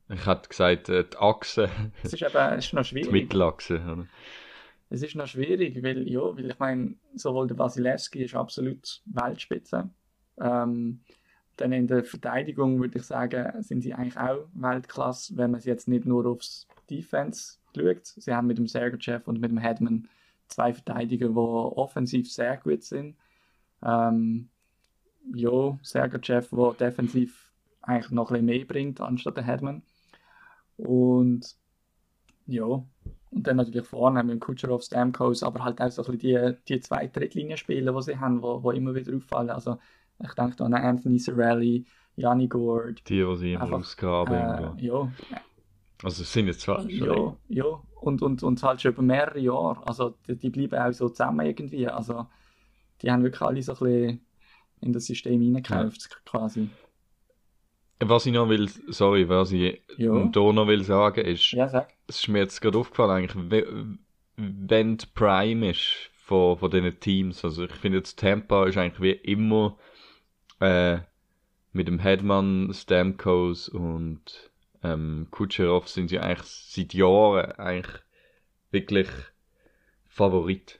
[0.08, 1.68] ich hätte gesagt, äh, die Achse.
[2.02, 3.08] Es ist eben, es ist noch schwierig.
[3.08, 4.06] Die Mittelachse, oder?
[4.90, 9.88] Es ist noch schwierig, weil, ja, weil ich meine, sowohl der Wasilewski ist absolut Weltspitze.
[10.40, 11.00] Ähm,
[11.56, 15.66] dann in der Verteidigung würde ich sagen, sind sie eigentlich auch Weltklasse, wenn man es
[15.66, 18.06] jetzt nicht nur aufs Defense schaut.
[18.06, 20.08] Sie haben mit dem Sergachev und mit dem Hedman
[20.48, 23.16] zwei Verteidiger, die offensiv sehr gut sind.
[23.82, 24.48] Ähm,
[25.34, 29.82] ja, Sergachev, der defensiv eigentlich noch ein bisschen mehr bringt, anstatt der Hedman.
[30.76, 31.56] Und
[32.46, 36.74] ja, und dann natürlich vorne mit Kucherov, Stamkos, aber halt auch so ein bisschen die,
[36.74, 39.50] die zwei Drittlinien-Spiele, die sie haben, die immer wieder auffallen.
[39.50, 39.78] Also
[40.22, 43.08] ich denke da an Anthony Cirelli, Janni Gord.
[43.08, 44.78] Die, die sie immer ausgraben.
[44.78, 45.10] Äh, ja.
[46.02, 47.64] Also es sind jetzt zwar Ja, ja.
[48.00, 49.86] Und, und, und halt schon über mehrere Jahre.
[49.86, 51.86] Also die, die bleiben auch so zusammen irgendwie.
[51.86, 52.26] Also
[53.02, 54.20] die haben wirklich alle so ein bisschen
[54.80, 56.16] in das System reingekauft, ja.
[56.24, 56.68] quasi.
[58.02, 60.24] Was ich noch will, sorry, was ich ja.
[60.24, 61.92] da noch will sagen ist, ja, sag.
[62.06, 63.84] es ist mir jetzt gerade aufgefallen, eigentlich,
[64.36, 69.02] wenn die Prime ist von, von diesen Teams, also ich finde jetzt Tampa ist eigentlich
[69.02, 69.76] wie immer
[70.60, 70.98] äh,
[71.72, 74.50] mit dem Headman, Stamkos und
[74.82, 78.02] ähm, Kutscherow sind sie eigentlich seit Jahren eigentlich
[78.70, 79.08] wirklich
[80.06, 80.79] Favorit.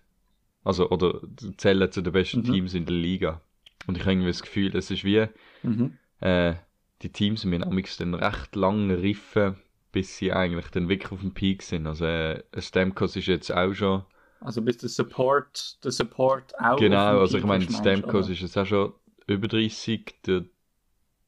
[0.65, 1.21] Also, oder
[1.57, 2.53] zählen zu den besten Mhm.
[2.53, 3.41] Teams in der Liga.
[3.87, 5.27] Und ich habe irgendwie das Gefühl, es ist wie,
[5.63, 5.99] Mhm.
[6.21, 6.55] äh,
[7.03, 9.57] die Teams müssen amigs dann recht lange riffen,
[9.93, 11.87] bis sie eigentlich dann wirklich auf dem Peak sind.
[11.87, 14.05] Also, äh, Stamkos ist jetzt auch schon,
[14.41, 16.79] Also bis der Support, der Support auch.
[16.79, 18.93] genau, also ich meine, Stamkos ist jetzt auch schon
[19.27, 20.45] über 30, der,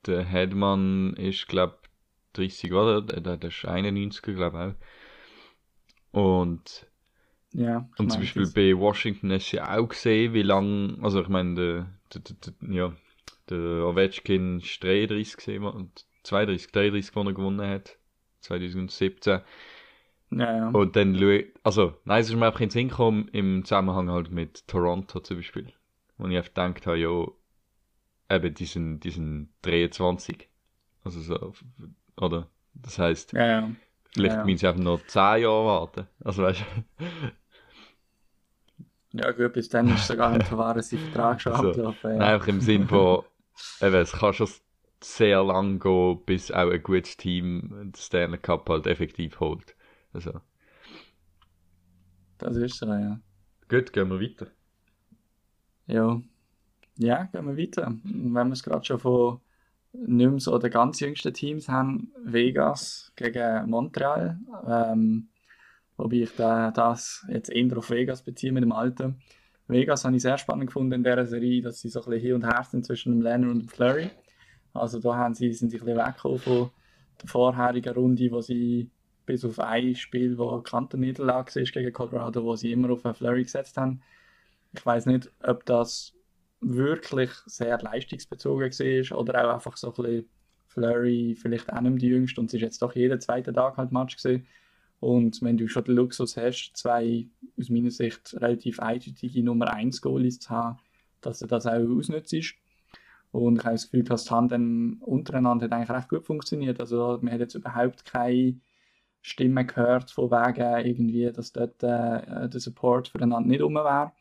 [0.06, 1.78] der Headman ist, glaube
[2.34, 3.02] 30, oder?
[3.02, 4.76] Der, der ist 91, glaube
[6.12, 6.20] auch.
[6.20, 6.86] Und
[7.54, 11.20] Ja, Und zum Beispiel das- bei Washington hast du ja auch gesehen, wie lang, also
[11.20, 12.92] ich meine, der, der, der, ja,
[13.50, 17.98] der Ovechkin ist 33 gesehen und 32, 33, wo er gewonnen hat,
[18.40, 19.40] 2017.
[20.30, 20.68] Ja, ja.
[20.70, 21.14] Und dann
[21.62, 25.20] also, nein, es ist mir einfach in den Sinn gekommen, im Zusammenhang halt mit Toronto
[25.20, 25.72] zum Beispiel.
[26.16, 27.26] Wo ich einfach gedacht habe, ja,
[28.34, 30.48] eben, die sind, die sind 23.
[31.04, 31.52] Also so,
[32.16, 32.48] oder?
[32.74, 33.70] Das heisst, ja, ja.
[34.14, 34.44] vielleicht Ja, ja.
[34.46, 36.06] müssen sie einfach noch 10 Jahre warten.
[36.24, 37.02] Also weißt du.
[39.12, 42.10] Ja gut, bis dann ist sogar ein Tavares sein Vertrag schon Also, abgelaufen.
[42.16, 42.16] Ja.
[42.18, 43.24] Nein, einfach im Sinn von,
[43.80, 44.48] eben, es kann schon
[45.02, 49.76] sehr lang gehen, bis auch ein gutes Team den Stanley Cup halt effektiv holt.
[50.12, 50.40] Also,
[52.38, 53.20] Das ist so, ja.
[53.68, 54.52] gut, gehen wir weiter.
[55.86, 56.20] Ja.
[56.98, 57.94] Ja, gehen wir weiter.
[58.04, 59.40] Wenn wir es gerade schon von
[59.92, 64.40] nicht mehr so den ganz jüngsten Teams haben, Vegas gegen Montreal.
[64.66, 65.30] Ähm,
[66.02, 69.20] wobei ich da, das jetzt eher auf Vegas beziehe mit dem Alten.
[69.68, 72.34] Vegas habe ich sehr spannend gefunden in dieser Serie, dass sie so ein bisschen hin
[72.34, 74.10] und her sind zwischen dem Leonard und dem Flurry.
[74.74, 76.70] Also da haben sie, sind sie ein bisschen weggekommen von
[77.20, 78.90] der vorherigen Runde, wo sie
[79.26, 83.14] bis auf ein Spiel, wo eine Kanterniederlage war gegen Colorado, wo sie immer auf einen
[83.14, 84.02] Flurry gesetzt haben.
[84.72, 86.14] Ich weiß nicht, ob das
[86.60, 90.28] wirklich sehr leistungsbezogen war oder auch einfach so ein bisschen
[90.66, 93.92] Flurry vielleicht auch nicht die jüngste und es ist jetzt doch jeden zweiten Tag halt
[93.92, 94.46] Match gesehen.
[95.02, 97.26] Und wenn du schon den Luxus hast, zwei
[97.58, 100.78] aus meiner Sicht relativ eindeutige Nummer 1 Goalies zu haben,
[101.20, 102.32] dass du das auch ausnutzt.
[103.32, 106.78] Und ich habe das Gefühl, dass das Tandem untereinander hat eigentlich recht gut funktioniert.
[106.78, 108.60] Also man hat jetzt überhaupt keine
[109.22, 114.12] Stimmen gehört von wegen irgendwie, dass dort äh, der Support füreinander nicht rum wäre.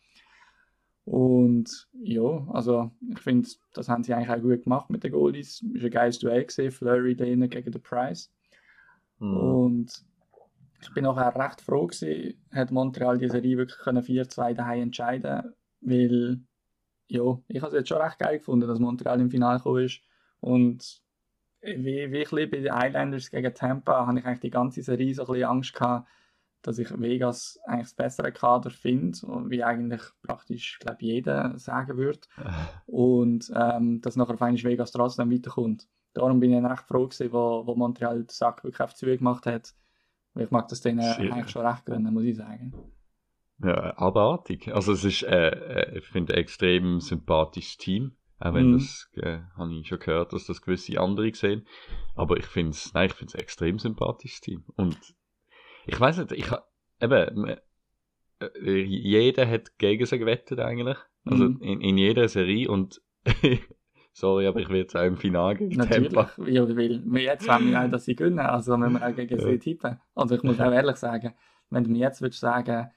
[1.05, 5.63] Und ja, also ich finde, das haben sie eigentlich auch gut gemacht mit den Goalies.
[5.75, 8.33] Es war ein geiles Duell gesehen, Flurry gegen den Price.
[9.19, 9.37] Mhm.
[9.37, 10.10] Und
[10.81, 15.53] ich bin nachher recht froh gewesen, hat Montreal die Serie wirklich können 4-2 daheim entscheiden
[15.81, 16.39] weil
[17.07, 20.01] ja, ich habe es jetzt schon recht geil gefunden, dass Montreal im Finale gekommen ist
[20.39, 21.01] und
[21.61, 25.23] wie, wie ich bei den Islanders gegen Tampa habe ich eigentlich die ganze Serie so
[25.23, 26.07] ein bisschen Angst gehabt,
[26.63, 29.17] dass ich Vegas eigentlich das bessere Kader finde,
[29.49, 32.21] wie eigentlich praktisch, glaube jeder sagen würde
[32.87, 35.87] und ähm, dass nachher einmal Vegas trotzdem weiterkommt.
[36.13, 39.45] Darum bin ich recht froh gewesen, wo, wo Montreal den Sack wirklich auf Züge gemacht
[39.45, 39.73] hat.
[40.35, 41.31] Ich mag das denen Shit.
[41.31, 42.73] eigentlich schon recht gönnen, muss ich sagen.
[43.63, 44.73] Ja, abartig.
[44.73, 48.13] Also es ist, äh, äh, ich finde, ein extrem sympathisches Team.
[48.39, 48.73] Auch wenn Mhm.
[48.73, 51.67] das, äh, habe ich schon gehört, dass das gewisse andere sehen.
[52.15, 54.63] Aber ich finde es, nein, ich finde es ein extrem sympathisches Team.
[54.77, 54.97] Und
[55.85, 56.47] ich weiß nicht, ich
[57.01, 57.57] eben, äh,
[58.81, 60.97] jeder hat gegen sie gewettet eigentlich.
[61.25, 61.61] Also Mhm.
[61.61, 63.01] in, in jeder Serie und
[64.13, 66.31] sorry, aber ich will jetzt auch im Finale gegen Natürlich, Tampa.
[66.47, 69.39] ja, weil wir jetzt wollen wir auch, dass sie gewinnen, also wenn wir auch gegen
[69.39, 69.99] sie tippen.
[70.15, 71.33] Also ich muss auch ehrlich sagen,
[71.69, 72.89] wenn du mir jetzt würdest sagen,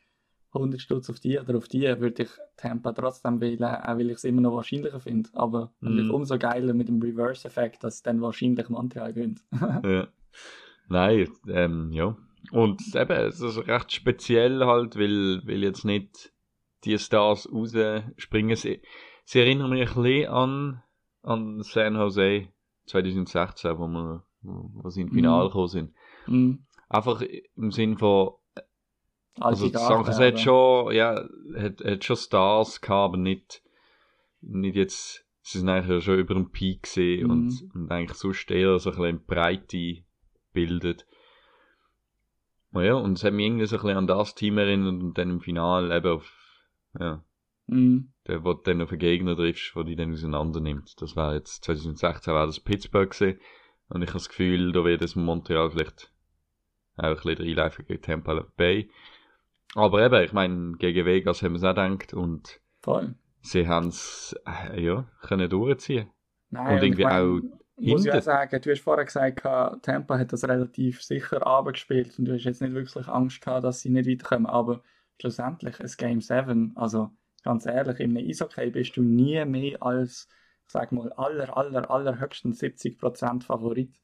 [0.53, 4.17] 100 Stutz auf die oder auf die, würde ich Tampa trotzdem wählen, auch weil ich
[4.19, 5.29] es immer noch wahrscheinlicher finde.
[5.33, 6.15] Aber natürlich Mhm.
[6.15, 9.41] umso geiler mit dem Reverse-Effekt, dass dann wahrscheinlich Montreal gewinnt.
[9.85, 10.07] Ja.
[10.89, 12.17] Nein, ähm, ja.
[12.53, 16.33] Und eben, es ist recht speziell halt, weil, weil jetzt nicht
[16.85, 18.55] die Stars rausspringen.
[18.55, 18.81] Sie,
[19.25, 20.83] sie erinnern mich ein bisschen an,
[21.25, 22.49] an San Jose
[22.87, 25.49] 2016, wo wir, wo sie im Finale Mhm.
[25.49, 25.95] gekommen sind.
[26.27, 26.67] Mhm.
[26.89, 27.23] Einfach
[27.57, 28.33] im Sinn von,
[29.41, 31.25] also San Jose hat schon, ja,
[31.57, 33.63] hat, hat schon Stars gehabt, aber nicht,
[34.43, 37.31] nicht jetzt, sie sind eigentlich schon über dem Peak gesehen Mhm.
[37.31, 40.05] und, und eigentlich sonst eher so ein bisschen in Breite
[40.53, 41.07] bildet.
[42.73, 45.31] Ja, und es hat mich irgendwie so ein bisschen an das Team erinnert und dann
[45.31, 46.33] im Finale eben auf,
[46.99, 47.23] ja,
[47.67, 48.13] Mhm.
[48.27, 51.01] der, wo du dann auf einen Gegner triffst, der die dann auseinander nimmt.
[51.01, 53.39] Das war jetzt 2016 war das Pittsburgh gewesen.
[53.89, 56.11] Und ich habe das Gefühl, da wird es Montreal vielleicht
[56.97, 58.91] auch ein bisschen reinlaufen gegen Tampa Bay.
[59.75, 63.15] Aber eben, ich meine, gegen Vegas haben wir es auch gedacht und Voll.
[63.41, 66.11] sie haben es, äh, ja, können durchziehen.
[66.51, 67.41] Nein, Und irgendwie ich mein, auch
[67.77, 68.19] Muss ich hinten.
[68.19, 69.43] auch sagen, du hast vorher gesagt,
[69.83, 73.81] Tampa hat das relativ sicher abgespielt und du hast jetzt nicht wirklich Angst gehabt, dass
[73.81, 74.47] sie nicht weiterkommen.
[74.47, 74.83] Aber
[75.21, 77.11] schlussendlich ein Game 7, also
[77.45, 80.29] ganz ehrlich, im Eishockey bist du nie mehr als,
[80.67, 83.95] ich sag mal, aller, aller, aller höchstens 70% Favorit.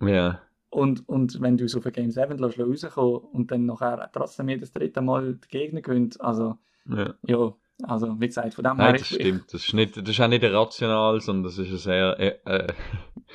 [0.00, 4.72] Ja, Und, und wenn du so für Game 7 rauskommen und dann nachher trotzdem jedes
[4.72, 7.14] dritte Mal der Gegner gewinnt, also Ja.
[7.22, 9.54] ja, also wie gesagt, von dem Nein, her, das stimmt.
[9.54, 12.72] Das ist, nicht, das ist auch nicht irrational, sondern das ist ein sehr, äh, äh,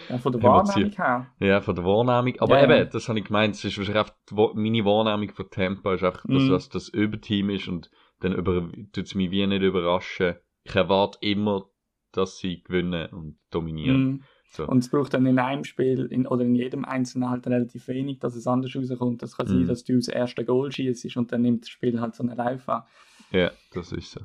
[0.10, 0.42] Ja, von der.
[0.44, 1.28] Wahrnehmung her.
[1.40, 2.40] ja, von der Wahrnehmung.
[2.42, 5.94] Aber Ja, eben, das habe ich gemeint, es ist wahrscheinlich die meine Wahrnehmung von Tempo
[5.94, 6.50] ist einfach, dass Mhm.
[6.50, 10.36] das das Überteam ist und dann über, tut es mich wie nicht überraschen.
[10.64, 11.70] Ich erwarte immer,
[12.12, 14.04] dass sie gewinnen und dominieren.
[14.06, 14.24] Mhm.
[14.52, 14.68] So.
[14.68, 18.18] Und es braucht dann in einem Spiel in, oder in jedem Einzelnen halt relativ wenig,
[18.20, 19.22] dass es anders rauskommt.
[19.22, 19.68] Das kann sein, Mhm.
[19.68, 22.68] dass du das erste Goal schießt und dann nimmt das Spiel halt so einen Lauf
[22.68, 22.84] an.
[23.32, 24.22] Ja, das ist so.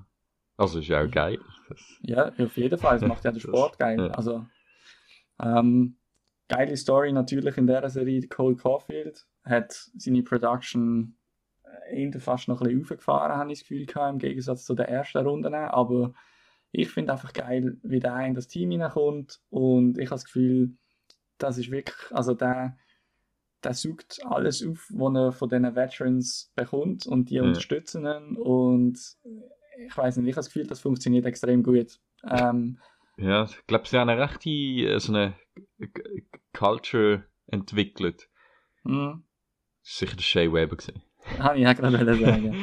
[0.57, 1.39] Also ist ja auch geil.
[1.69, 2.97] Das, Ja, auf jeden Fall.
[2.97, 3.99] Es macht ja den Das- Sport geil.
[3.99, 4.07] ja.
[4.13, 4.47] Also,
[5.43, 5.97] ähm,
[6.49, 8.27] geile Story natürlich in dieser Serie.
[8.29, 11.17] Cole Caulfield hat seine Production
[11.91, 14.87] eher fast noch ein bisschen aufgefahren, habe ich das Gefühl gehabt, im Gegensatz zu den
[14.87, 15.55] ersten Runden.
[15.55, 16.13] Aber
[16.73, 20.77] ich finde einfach geil, wie der in das Team hineinkommt und ich habe das Gefühl,
[21.39, 22.77] das ist wirklich, also der,
[23.63, 27.43] der sucht alles auf, was er von diesen Veterans bekommt und die Ja.
[27.43, 28.99] unterstützen ihn und
[29.87, 31.99] ich weiß nicht, ich habe das Gefühl, das funktioniert extrem gut.
[32.29, 32.79] Ähm,
[33.17, 35.35] ja, ich glaube, sie haben eine rechte, äh, so eine
[36.53, 38.29] Culture entwickelt.
[38.85, 39.21] mh,
[39.83, 41.03] Das war sicher der Shea Weber gewesen.
[41.39, 42.57] habe ich auch gerade sagen.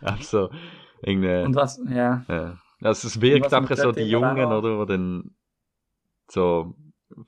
[0.00, 0.50] also,
[1.02, 2.58] irgendwie, Und was, ja, ja.
[2.82, 5.34] Also es wirkt einfach so die Jungen, oder, die dann
[6.28, 6.74] so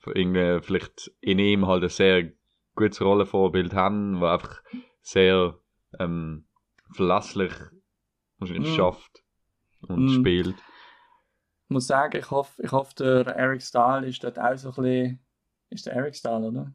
[0.05, 2.31] irgendwie vielleicht in ihm halt ein sehr
[2.75, 4.61] gutes Rollenvorbild haben, wo einfach
[5.01, 5.57] sehr
[5.99, 6.45] ähm,
[6.91, 7.53] verlässlich
[8.37, 8.75] wahrscheinlich Mhm.
[8.75, 9.23] schafft
[9.87, 10.09] und Mhm.
[10.09, 10.47] spielt.
[10.47, 14.75] ich muss sagen, ich hoffe, ich hoffe, der Eric Stahl ist dort auch so ein
[14.75, 15.19] bisschen,
[15.69, 16.73] ist der Eric Stahl, oder?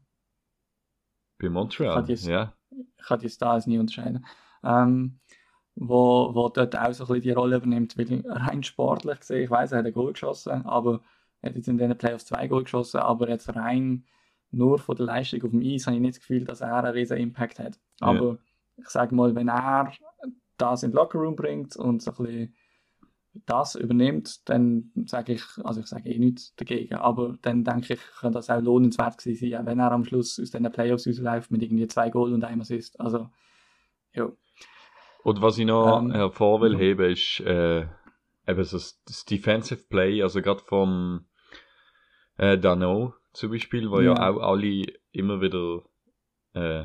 [1.39, 2.55] Bei Montreal, jetzt- ja.
[2.99, 4.25] Ich kann die Stars nie unterscheiden,
[4.63, 5.19] ähm,
[5.77, 9.51] wo, wo dort auch so ein bisschen die Rolle übernimmt, weil rein sportlich gesehen, ich
[9.51, 11.01] weiß, er hat ein Goal geschossen, aber
[11.41, 14.05] er hat jetzt in den Playoffs zwei Goal geschossen, aber jetzt rein
[14.51, 16.93] nur von der Leistung auf dem Eis habe ich nicht das Gefühl, dass er einen
[16.93, 17.79] riesen Impact hat.
[18.01, 18.07] Ja.
[18.07, 18.39] Aber
[18.77, 19.93] ich sage mal, wenn er
[20.57, 22.55] das in den Lockerroom bringt und so ein bisschen
[23.47, 28.01] das übernimmt, dann sage ich, also ich sage eh nichts dagegen, aber dann denke ich,
[28.21, 31.63] kann das auch lohnenswert gewesen sein, wenn er am Schluss aus den Playoffs rausläuft mit
[31.63, 32.99] irgendwie zwei Goal und einem Assist.
[33.01, 33.31] Also,
[34.13, 34.31] ja.
[35.23, 36.79] Und was ich noch Ähm, hervor will ja.
[36.79, 37.87] heben, ist äh,
[38.47, 41.27] eben so das, das Defensive Play, also gerade vom
[42.37, 44.15] äh, Dano zum Beispiel, wo ja.
[44.15, 44.31] Ja.
[44.31, 45.83] auch alle immer wieder
[46.55, 46.85] äh,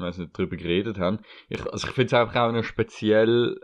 [0.00, 1.20] weiß nicht, drüber geredet haben.
[1.48, 3.60] Ich, also ich finde es einfach auch noch speziell,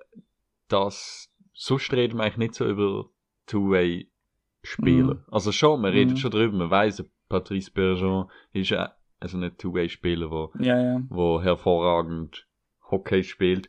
[0.68, 3.06] dass sonst reden wir eigentlich nicht so über
[3.46, 5.14] Two-Way-Spieler.
[5.14, 5.24] Mhm.
[5.30, 6.16] Also schon, man redet Mhm.
[6.18, 11.02] schon drüber, man weiß, Patrice Bergeron ist ja also ein Two-Way-Spieler, der Ja, ja.
[11.08, 12.46] wo hervorragend
[12.90, 13.68] Hockey spielt.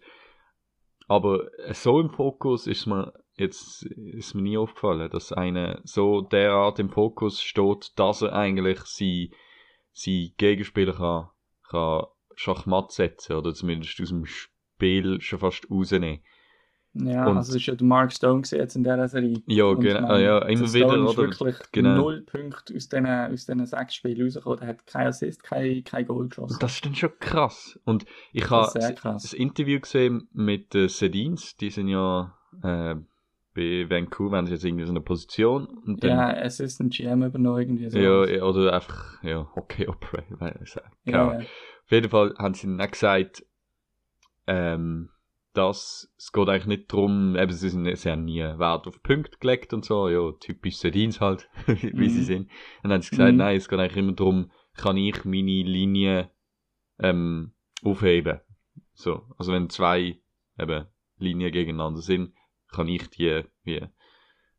[1.07, 6.79] Aber so im Fokus ist mir jetzt ist mir nie aufgefallen, dass einer so derart
[6.79, 9.31] im Fokus steht, dass er eigentlich sie
[9.91, 11.29] sie Gegenspieler kann,
[11.69, 16.23] kann Schachmatt setzen oder zumindest aus dem Spiel schon fast rausnehmen.
[17.05, 19.41] Ja, Und- also es ist ja der Mark Stone jetzt in dieser Serie.
[19.45, 21.17] Ja, Und genau, man- ja, der immer Stone wieder, ist oder?
[21.29, 21.95] wirklich Genau.
[21.95, 24.59] null Punkte aus diesen, aus diesen sechs Spielen rausgekommen.
[24.61, 26.57] Er hat kein Assist, kein, kein Goal geschossen.
[26.59, 27.79] Das ist dann schon krass.
[27.85, 32.33] Und ich habe ist das, Interview gesehen mit den Sedins, die sind ja
[32.63, 32.95] äh,
[33.53, 35.65] bei Vancouver, haben sie jetzt irgendwie so eine Position.
[35.67, 37.97] Und dann, ja, Assistant GM übernommen irgendwie so.
[37.97, 40.37] Ja, ja, oder einfach, ja, Hockey Operator,
[41.05, 41.39] ja, ja.
[41.39, 43.43] Auf jeden Fall haben sie dann auch gesagt,
[44.45, 45.09] ähm,
[45.57, 49.37] dass es geht eigentlich nicht darum, eben, sie, sind, sie haben nie Wert auf Punkte
[49.39, 52.23] gelegt und so, ja, typisch Sedins halt, wie sie Mhm.
[52.23, 52.41] sind.
[52.41, 52.49] Und
[52.83, 53.37] dann haben sie gesagt, Mhm.
[53.37, 56.29] nein, es geht eigentlich immer darum, kann ich meine Linie
[56.99, 58.39] ähm, aufheben.
[58.93, 60.19] So, also wenn zwei
[60.59, 60.85] eben
[61.17, 62.33] Linien gegeneinander sind,
[62.71, 63.87] kann ich die wie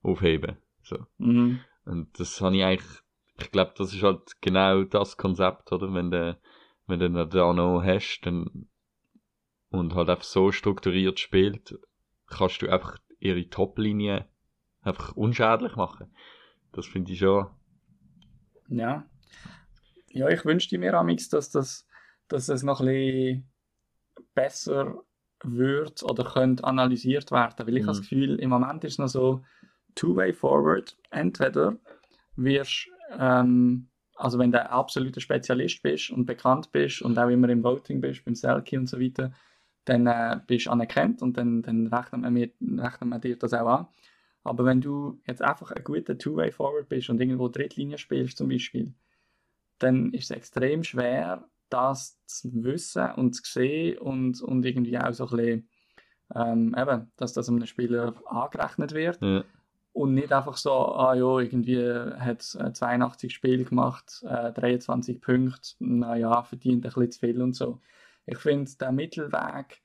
[0.02, 0.56] aufheben.
[0.82, 0.98] So.
[1.18, 1.60] Mhm.
[1.84, 3.00] Und das habe ich eigentlich,
[3.40, 5.92] ich glaube, das ist halt genau das Konzept, oder?
[5.94, 6.38] Wenn du,
[6.86, 8.68] wenn du da noch hast, dann,
[9.78, 11.78] und halt einfach so strukturiert spielt,
[12.26, 14.26] kannst du einfach ihre Top-Linie
[14.82, 16.14] einfach unschädlich machen.
[16.72, 17.46] Das finde ich schon,
[18.68, 19.04] Ja.
[20.10, 21.86] Ja, ich wünschte mir amix, dass das,
[22.28, 23.50] dass es noch ein bisschen
[24.34, 25.02] besser
[25.44, 27.86] wird oder könnte analysiert werden, weil ich Mhm.
[27.86, 29.44] habe das Gefühl, im Moment ist es noch so
[29.94, 30.96] two-way forward.
[31.10, 31.76] Entweder
[32.36, 32.88] wirst
[33.18, 37.62] ähm, also wenn du ein absoluter Spezialist bist und bekannt bist und auch immer im
[37.62, 39.32] Voting bist, beim Selkie und so weiter,
[39.88, 43.54] dann äh, bist du anerkannt und dann, dann rechnet, man mir, rechnet man dir das
[43.54, 43.86] auch an.
[44.44, 48.94] Aber wenn du jetzt einfach ein guter Two-Way-Forward bist und irgendwo Drittlinie spielst zum Beispiel,
[49.78, 55.12] dann ist es extrem schwer, das zu wissen und zu sehen und, und irgendwie auch
[55.12, 55.68] so ein bisschen,
[56.34, 59.20] ähm, eben, dass das einem Spieler angerechnet wird.
[59.20, 59.44] ja,
[59.98, 66.42] und nicht einfach so, ah ja, irgendwie hat 82 Spiele gemacht, äh, 23 Punkte, naja,
[66.44, 67.80] verdient ein bisschen zu viel und so.
[68.28, 69.82] Ich finde, der Mittelweg,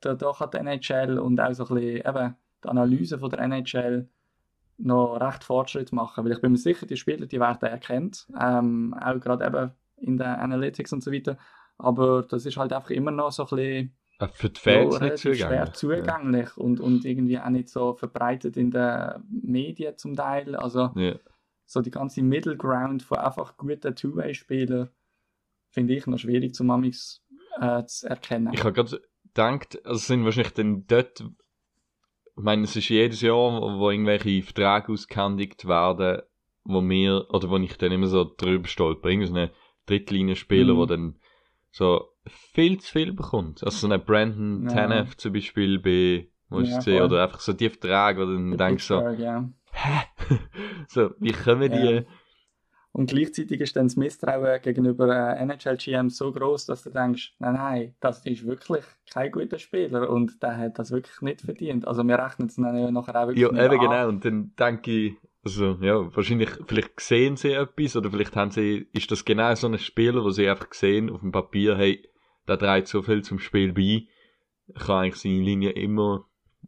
[0.00, 4.08] da kann die NHL und auch so ein bisschen eben die Analyse von der NHL
[4.78, 8.94] noch recht Fortschritt machen, weil ich bin mir sicher, die Spieler, die werden erkannt, ähm,
[8.94, 11.38] auch gerade eben in den Analytics und so weiter,
[11.78, 15.04] aber das ist halt einfach immer noch so ein bisschen äh, für die Fans ja,
[15.04, 15.46] nicht zugänglich.
[15.46, 16.62] schwer zugänglich ja.
[16.62, 20.54] und, und irgendwie auch nicht so verbreitet in den Medien zum Teil.
[20.56, 21.14] Also ja.
[21.66, 24.88] so die ganze Middle Ground von einfach guten Two-Way-Spielern
[25.70, 27.21] finde ich noch schwierig zum Amix
[27.60, 28.52] äh, zu erkennen.
[28.52, 29.00] Ich habe gerade
[29.34, 34.92] gedacht, also sind wahrscheinlich dann dort, ich meine, es ist jedes Jahr, wo irgendwelche Verträge
[34.92, 36.22] ausgehändigt werden,
[36.64, 39.50] wo mir, oder wo ich dann immer so drüber stolper, irgendwie so eine
[39.86, 40.78] Drittlinienspieler, mhm.
[40.78, 41.18] wo dann
[41.70, 43.64] so viel zu viel bekommt.
[43.64, 44.74] Also so ein Brandon ja.
[44.74, 48.56] Tanev zum Beispiel bei, muss ja, ich sehen, oder einfach so die Verträge, wo dann
[48.56, 49.48] denkst so, ja.
[49.72, 50.02] hä?
[50.88, 52.06] so, wie kommen die...
[52.94, 57.54] Und gleichzeitig ist dann das Misstrauen gegenüber äh, NHL-GM so groß, dass du denkst, nein,
[57.54, 61.88] nein, das ist wirklich kein guter Spieler und der hat das wirklich nicht verdient.
[61.88, 63.80] Also wir rechnen es dann nachher auch wirklich Ja, eben an.
[63.80, 64.08] genau.
[64.08, 68.86] Und dann denke ich, also ja, wahrscheinlich, vielleicht sehen sie etwas oder vielleicht haben sie,
[68.92, 72.06] ist das genau so ein Spieler, wo sie einfach sehen auf dem Papier, hey,
[72.46, 74.06] der trägt so viel zum Spiel bei,
[74.78, 76.26] kann eigentlich seine Linie immer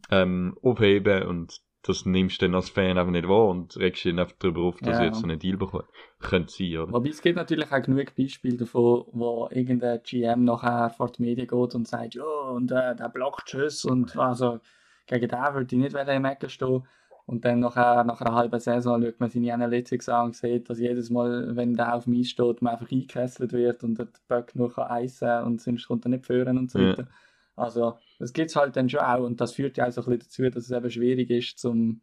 [0.09, 4.17] ähm, aufheben und das nimmst du dann als Fan einfach nicht wahr und regst dich
[4.17, 5.05] einfach darüber auf, dass ja.
[5.05, 5.85] jetzt so einen Deal bekommt.
[6.19, 6.91] Könnte sein, oder?
[6.91, 11.47] Wobei es gibt natürlich auch genug Beispiele davon, wo irgendein GM nachher vor die Medien
[11.47, 14.59] geht und sagt, ja, und äh, der blockt Schuss und also
[15.05, 16.83] gegen den würde ich nicht im Ecken stehen.
[17.27, 20.79] Und dann nachher, nach einer halben Saison schaut man seine Analytics an und sieht, dass
[20.79, 24.55] jedes Mal, wenn der auf dem Eis steht, man einfach eingekesselt wird und der Böck
[24.55, 27.03] nur kann eisen und sonst kommt er nicht führen und so weiter.
[27.03, 27.07] Ja.
[27.55, 30.17] Also, das gibt es halt dann schon auch und das führt ja auch so ein
[30.17, 32.01] bisschen dazu, dass es eben schwierig ist, um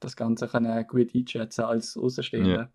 [0.00, 2.70] das Ganze können gut einzuschätzen als Außenstehender.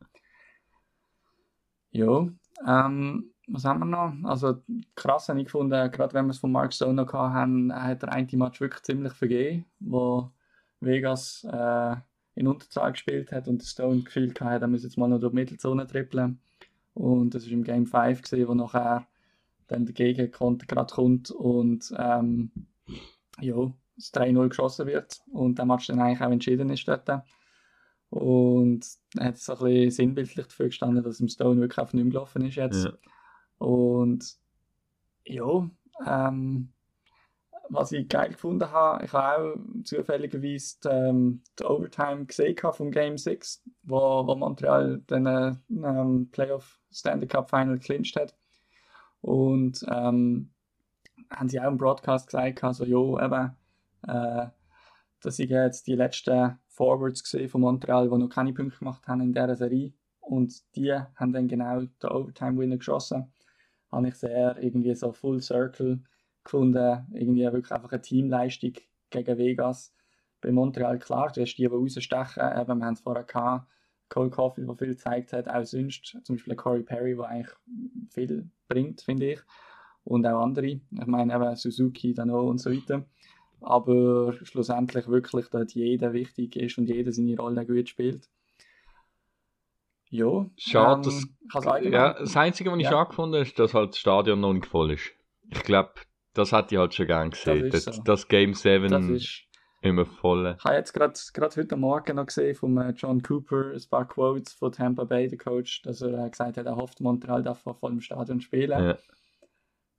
[1.92, 4.14] Ja, ja ähm, was haben wir noch?
[4.30, 4.62] Also
[4.96, 8.12] krass habe ich gefunden, gerade wenn wir es von Mark Stone noch hatten, hat der
[8.12, 10.32] eine Match wirklich ziemlich vergeben, wo
[10.82, 11.96] Vegas äh,
[12.36, 15.38] in Unterzahl gespielt hat und Stone gefühlt hat, er müsse jetzt mal noch durch die
[15.38, 16.40] Mittelzone trippeln.
[16.94, 19.08] Und das war im Game 5, gewesen, wo nachher
[19.68, 22.52] dann der Gegenkonter gerade kommt und ähm,
[23.40, 27.10] ja, das 3-0 geschossen wird und der Match dann eigentlich auch entschieden ist dort.
[28.10, 28.86] Und
[29.18, 32.46] er hat so ein bisschen sinnbildlich dafür gestanden, dass im Stone wirklich auf nicht gelaufen
[32.46, 32.86] ist jetzt.
[32.86, 32.94] Ja.
[33.58, 34.38] Und
[35.26, 35.70] ja,
[36.06, 36.70] ähm,
[37.70, 42.92] was ich geil gefunden habe, ich habe auch zufälligerweise die, ähm, die Overtime gesehen vom
[42.92, 45.26] Game 6, wo, wo Montreal den
[45.70, 48.36] ähm, Playoff Stanley Cup Final clinched hat.
[49.22, 50.52] Und ähm,
[51.32, 53.56] haben sie auch im Broadcast gesagt, also ja, eben,
[54.08, 54.48] äh,
[55.22, 59.22] dass ich jetzt die letzten Forwards gesehen von Montreal, die noch keine Punkte gemacht haben
[59.22, 59.94] in dieser Serie.
[60.20, 63.32] Und die haben dann genau den Overtime-Winner geschossen.
[63.92, 66.04] Habe ich sehr irgendwie so Full Circle
[66.44, 67.08] gefunden.
[67.14, 68.74] Irgendwie wirklich einfach eine Teamleistung
[69.10, 69.94] gegen Vegas.
[70.42, 72.44] Bei Montreal, klar, du hast die, die rausstechen.
[72.44, 73.68] Eben, wir haben es vorher gehabt.
[74.10, 76.18] Cole Coffey, der viel gezeigt hat, auch sonst.
[76.24, 77.56] Zum Beispiel Corey Perry, der eigentlich
[78.10, 79.40] viel bringt, finde ich.
[80.04, 80.66] Und auch andere.
[80.68, 83.06] Ich meine eben Suzuki, Dano und so weiter.
[83.60, 88.30] Aber schlussendlich wirklich, dass jeder wichtig ist und jeder seine Rolle gut spielt.
[90.10, 90.50] Ja.
[90.58, 92.92] Schade, ähm, das, ja, das Einzige, was ich ja.
[92.92, 95.12] schade gefunden habe, ist, dass halt das Stadion noch nicht voll ist.
[95.50, 95.94] Ich glaube,
[96.34, 97.70] das hat ich halt schon gern gesehen.
[97.70, 98.04] Das, das, so.
[98.04, 99.47] das Game 7 das ist,
[99.88, 100.56] immer voll.
[100.58, 104.54] Ich habe jetzt gerade heute Morgen noch gesehen von äh, John Cooper ein paar Quotes
[104.54, 107.76] von Tampa Bay, der Coach, dass er äh, gesagt hat, er hofft, Montreal darf vor
[107.76, 108.84] vollem Stadion spielen.
[108.84, 108.98] Ja.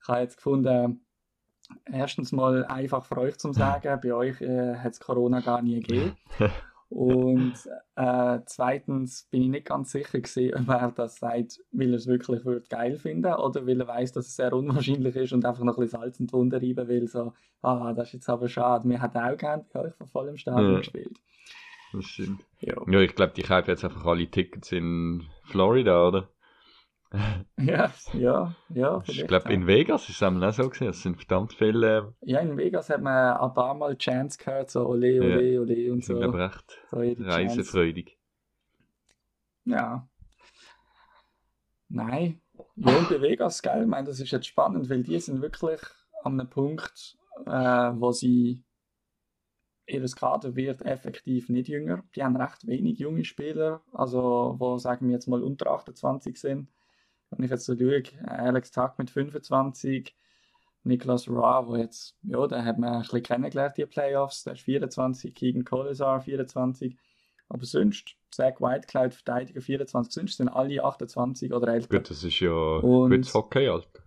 [0.01, 1.05] Ich habe jetzt gefunden,
[1.85, 5.81] erstens mal einfach für euch zu sagen, bei euch äh, hat es Corona gar nie
[5.81, 6.17] gegeben.
[6.91, 7.55] Und
[7.97, 12.07] äh, zweitens bin ich nicht ganz sicher gewesen, ob er das sagt, weil er es
[12.07, 15.65] wirklich wird geil finden oder weil er weiß, dass es sehr unwahrscheinlich ist und einfach
[15.65, 17.07] noch ein bisschen Salz in die Wunde reiben will.
[17.07, 18.89] So, ah, das ist jetzt aber schade.
[18.89, 20.79] Wir hätten auch gerne bei euch von vollem Stadion ja.
[20.79, 21.19] gespielt.
[21.93, 22.45] Das stimmt.
[22.61, 26.29] Ja, ja ich glaube, die kaufen jetzt einfach alle Tickets in Florida, oder?
[27.59, 29.03] Ja, ja, ja.
[29.07, 30.89] Ich glaube, in Vegas ist es auch so gesehen.
[30.89, 32.15] Es sind verdammt viele.
[32.21, 35.93] Ja, in Vegas hat man ein paar Mal Chance gehört, so ole, ole, ja, ole
[35.93, 36.21] und so.
[36.21, 38.19] Aber recht so reisefreudig.
[39.65, 40.07] Ja.
[41.89, 42.41] Nein.
[42.77, 45.81] Ja, und bei Vegas, gell, ich meine, das ist jetzt spannend, weil die sind wirklich
[46.23, 47.17] an einem Punkt,
[47.47, 48.65] äh, wo sie
[49.87, 52.05] ihr Kader wird effektiv nicht jünger.
[52.15, 56.69] Die haben recht wenig junge Spieler, also wo sagen wir jetzt mal unter 28 sind.
[57.31, 60.17] Wenn ich jetzt so schaue, Alex Tuck mit 25,
[60.85, 64.63] Niklas Ra, wo jetzt, ja, da hat man ein bisschen kennengelernt, die Playoffs, der ist
[64.63, 66.97] 24, Keegan Colasar 24.
[67.51, 71.89] Aber sonst, Zach Whitecloud, Verteidiger 24, sonst sind alle 28 oder älter.
[71.99, 74.03] Gut, das ist ja Und- gutes Hockey, Alter.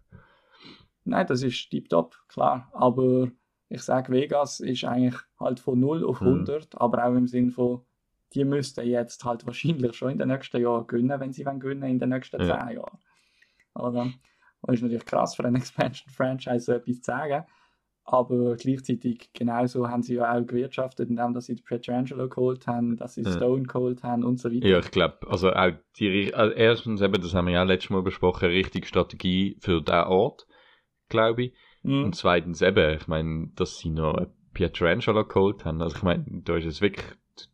[1.04, 2.70] Nein, das ist tiptop, klar.
[2.74, 3.28] Aber
[3.70, 6.28] ich sage, Vegas ist eigentlich halt von 0 auf Mhm.
[6.28, 7.82] 100, aber auch im Sinn von,
[8.34, 11.90] die müssten jetzt halt wahrscheinlich schon in den nächsten Jahren gewinnen, wenn sie wollen gewinnen
[11.90, 12.60] in den nächsten Ja.
[12.60, 13.00] 10 Jahren.
[13.76, 14.12] Oder?
[14.62, 17.46] Und ist natürlich krass für einen Expansion-Franchise so etwas zu sagen.
[18.04, 23.14] Aber gleichzeitig genauso haben sie ja auch gewirtschaftet, indem dass sie Petrangelo geholt haben, dass
[23.14, 23.32] sie Ja.
[23.32, 24.68] Stone geholt haben und so weiter.
[24.68, 28.02] Ja, ich glaube, also auch die, also erstens eben, das haben wir ja letztes Mal
[28.02, 30.48] besprochen, richtige Strategie für diesen Ort,
[31.10, 31.54] glaube ich.
[31.84, 32.06] Mhm.
[32.06, 35.82] Und zweitens eben, ich meine, dass sie noch Pietrangelo geholt haben.
[35.82, 37.06] Also ich meine, da ist es wirklich,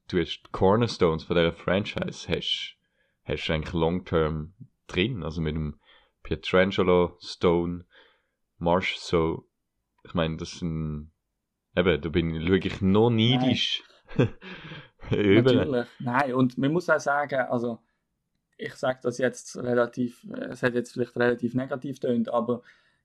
[0.10, 2.78] du hast die Cornerstones von dieser Franchise, hast,
[3.26, 4.54] hast du eigentlich long-term
[4.88, 5.24] drin.
[5.24, 5.76] Also mit dem
[6.28, 7.86] Pietrangelo, Stone,
[8.58, 9.48] Marsh, so,
[10.04, 11.14] ich meine, das sind,
[11.74, 13.82] eben, da bin ich wirklich noch neidisch.
[15.10, 15.88] Natürlich.
[16.00, 17.80] Nein, und man muss auch sagen, also
[18.58, 22.62] ich sage das jetzt relativ, äh, es hat jetzt vielleicht relativ negativ tönt, aber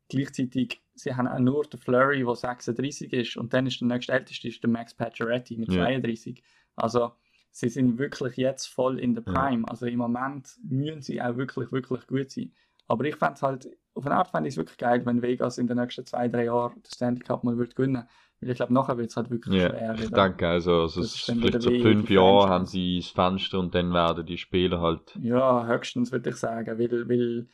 [0.09, 4.15] gleichzeitig, sie haben auch nur den Flurry, der 36 ist und dann ist der nächste
[4.15, 5.85] älteste ist der Max Pacioretty mit Ja.
[5.85, 6.43] 32.
[6.75, 7.13] Also
[7.53, 9.33] sie sind wirklich jetzt voll in der Ja.
[9.33, 9.69] Prime.
[9.69, 12.53] Also im Moment müssen sie auch wirklich, wirklich gut sein.
[12.93, 15.57] Aber ich fände es halt, auf eine Art fände ich es wirklich geil, wenn Vegas
[15.57, 18.07] in den nächsten zwei, drei Jahren den Stanley Cup mal wird gewinnen.
[18.41, 19.95] Weil ich glaube, nachher wird es halt wirklich Ja, schwer.
[19.99, 23.93] ich denke also, also es vielleicht so fünf Jahre haben sie das Fenster und dann
[23.95, 27.47] werden die Spieler halt, Ja, höchstens würde ich sagen, weil, weil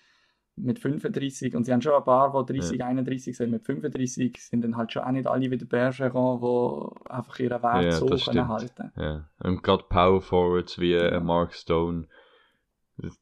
[0.56, 4.62] mit 35, und sie haben schon ein paar, die 30, 31 sind, mit 35 sind
[4.64, 8.08] dann halt schon auch nicht alle wie der Bergeron, die einfach ihren Wert Ja, so
[8.08, 8.92] können halten.
[8.96, 9.28] ja.
[9.38, 11.06] Und gerade Power Forwards wie Ja.
[11.08, 12.08] äh, Mark Stone,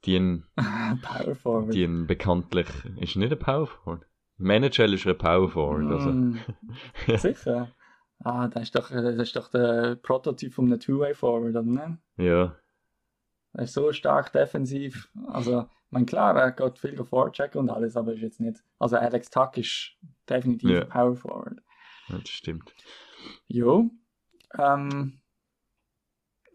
[0.04, 0.42] die,
[1.02, 2.06] Power Forward.
[2.06, 2.66] bekanntlich,
[2.98, 4.06] ist nicht ein Power Forward.
[4.38, 6.10] NHL ist ein Power Forward, also.
[6.10, 6.38] Mm,
[7.16, 7.70] sicher.
[8.20, 11.98] Ah, das ist doch, das ist doch der Prototyp von einem Two-Way Forward, oder nicht?
[12.16, 12.56] Ja,
[13.52, 15.10] Er ist so stark defensiv.
[15.28, 18.62] Also, ich meine, klar, er geht viel vorchecken und alles, aber ist jetzt nicht.
[18.78, 19.96] Also, Alex Tuck ist
[20.28, 20.82] definitiv Ja.
[20.82, 21.60] ein Power Forward.
[22.08, 22.74] das stimmt.
[23.48, 23.90] Jo.
[24.58, 25.20] Ähm,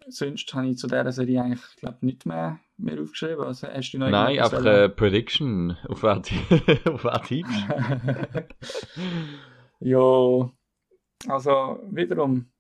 [0.08, 3.44] sonst habe ich zu dieser Serie eigentlich, glaube nicht mehr, mehr aufgeschrieben.
[3.44, 6.18] Also, hast du noch Nein, einfach eine Prediction auf wer
[6.94, 7.66] auf wer tippst.
[9.80, 10.52] jo.
[11.28, 12.52] Also, wiederum,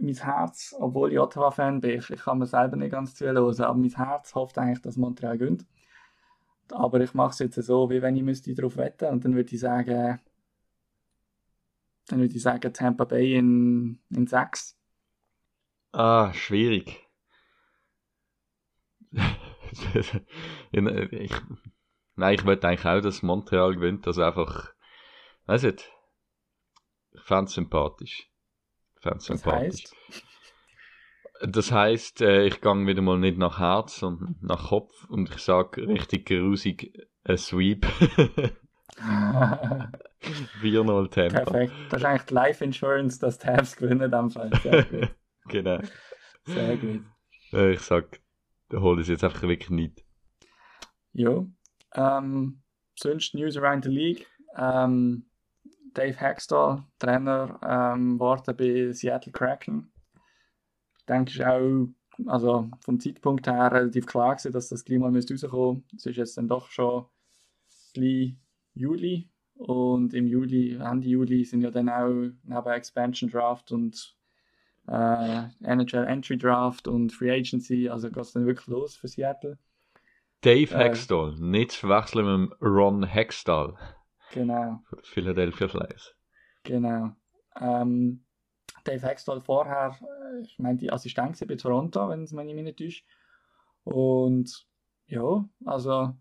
[0.00, 3.74] mein Herz, obwohl ich Ottawa-Fan bin, ich, ich kann mir selber nicht ganz zuhören, aber
[3.74, 5.66] mein Herz hofft eigentlich, dass Montreal gönnt.
[6.70, 9.54] Aber ich mache es jetzt so, wie wenn ich müsste darauf wetten und dann würde
[9.54, 10.20] ich sagen,
[12.08, 14.76] dann würde ich sagen Tampa Bay in, in 6.
[15.92, 17.05] Ah, schwierig.
[20.72, 21.32] In- ich,
[22.14, 24.72] nein, ich wollte eigentlich auch, dass Montreal gewinnt, also einfach,
[25.46, 25.90] weiß nicht,
[27.12, 28.28] ich fand es sympathisch.
[28.96, 29.84] Ich fand's Das sympathisch.
[31.42, 35.38] Das heisst, äh, ich gehe wieder mal nicht nach Herz, sondern nach Kopf und ich
[35.38, 37.86] sage richtig grusig, ein Sweep.
[40.60, 41.40] 4-0 Tampa.
[41.44, 41.72] Perfekt.
[41.90, 44.50] Das ist eigentlich die Life Insurance, dass die Habs gewinnen in dem Fall.
[44.62, 45.10] Sehr gut.
[45.48, 45.78] Genau.
[46.44, 47.02] Sehr gut.
[47.52, 48.20] Äh, Ich sag,
[48.68, 50.04] da hol ich jetzt einfach wirklich nicht.
[51.12, 51.50] Jo.
[51.94, 52.62] Ähm,
[52.98, 54.26] sonst News around the League.
[54.56, 55.26] Ähm,
[55.94, 59.90] Dave Hextall, Trainer, ähm, worden bei Seattle Kraken.
[60.98, 61.88] Ich denke, es ist auch
[62.26, 66.48] also vom Zeitpunkt her relativ klar gewesen, dass das mal müsste Es ist jetzt dann
[66.48, 67.06] doch schon
[67.94, 68.36] gleich
[68.74, 69.30] Juli.
[69.54, 74.15] Und im Juli, Ende Juli, sind ja dann auch neben Expansion Draft und
[74.88, 79.58] äh, NHL Entry Draft und Free Agency, also geht es dann wirklich los für Seattle.
[80.42, 80.78] Dave Äh.
[80.78, 83.74] Hextall, nicht zu verwechseln mit Ron Hextall
[84.32, 84.80] Genau.
[85.02, 86.14] Philadelphia Flyers.
[86.64, 87.10] Genau.
[87.60, 88.24] Ähm,
[88.84, 92.78] Dave Hextall vorher, äh, ich meine, die Assistent gewesen bei Toronto, wenn es mich nicht
[92.78, 93.04] täuscht.
[93.84, 94.66] Und
[95.06, 96.14] ja, also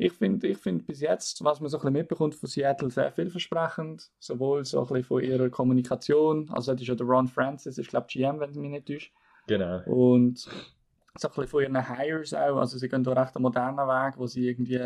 [0.00, 3.12] ich finde ich find bis jetzt, was man so ein bisschen mitbekommt von Seattle, sehr
[3.12, 4.10] vielversprechend.
[4.18, 7.88] Sowohl so ein bisschen von ihrer Kommunikation, also das ist ja der Ron Francis, ich
[7.88, 9.12] glaube GM, wenn es mich nicht täuscht.
[9.46, 9.82] Genau.
[9.84, 12.56] Und so ein bisschen von ihren Hires auch.
[12.56, 14.80] Also sie gehen da recht einen modernen Weg, wo sie irgendwie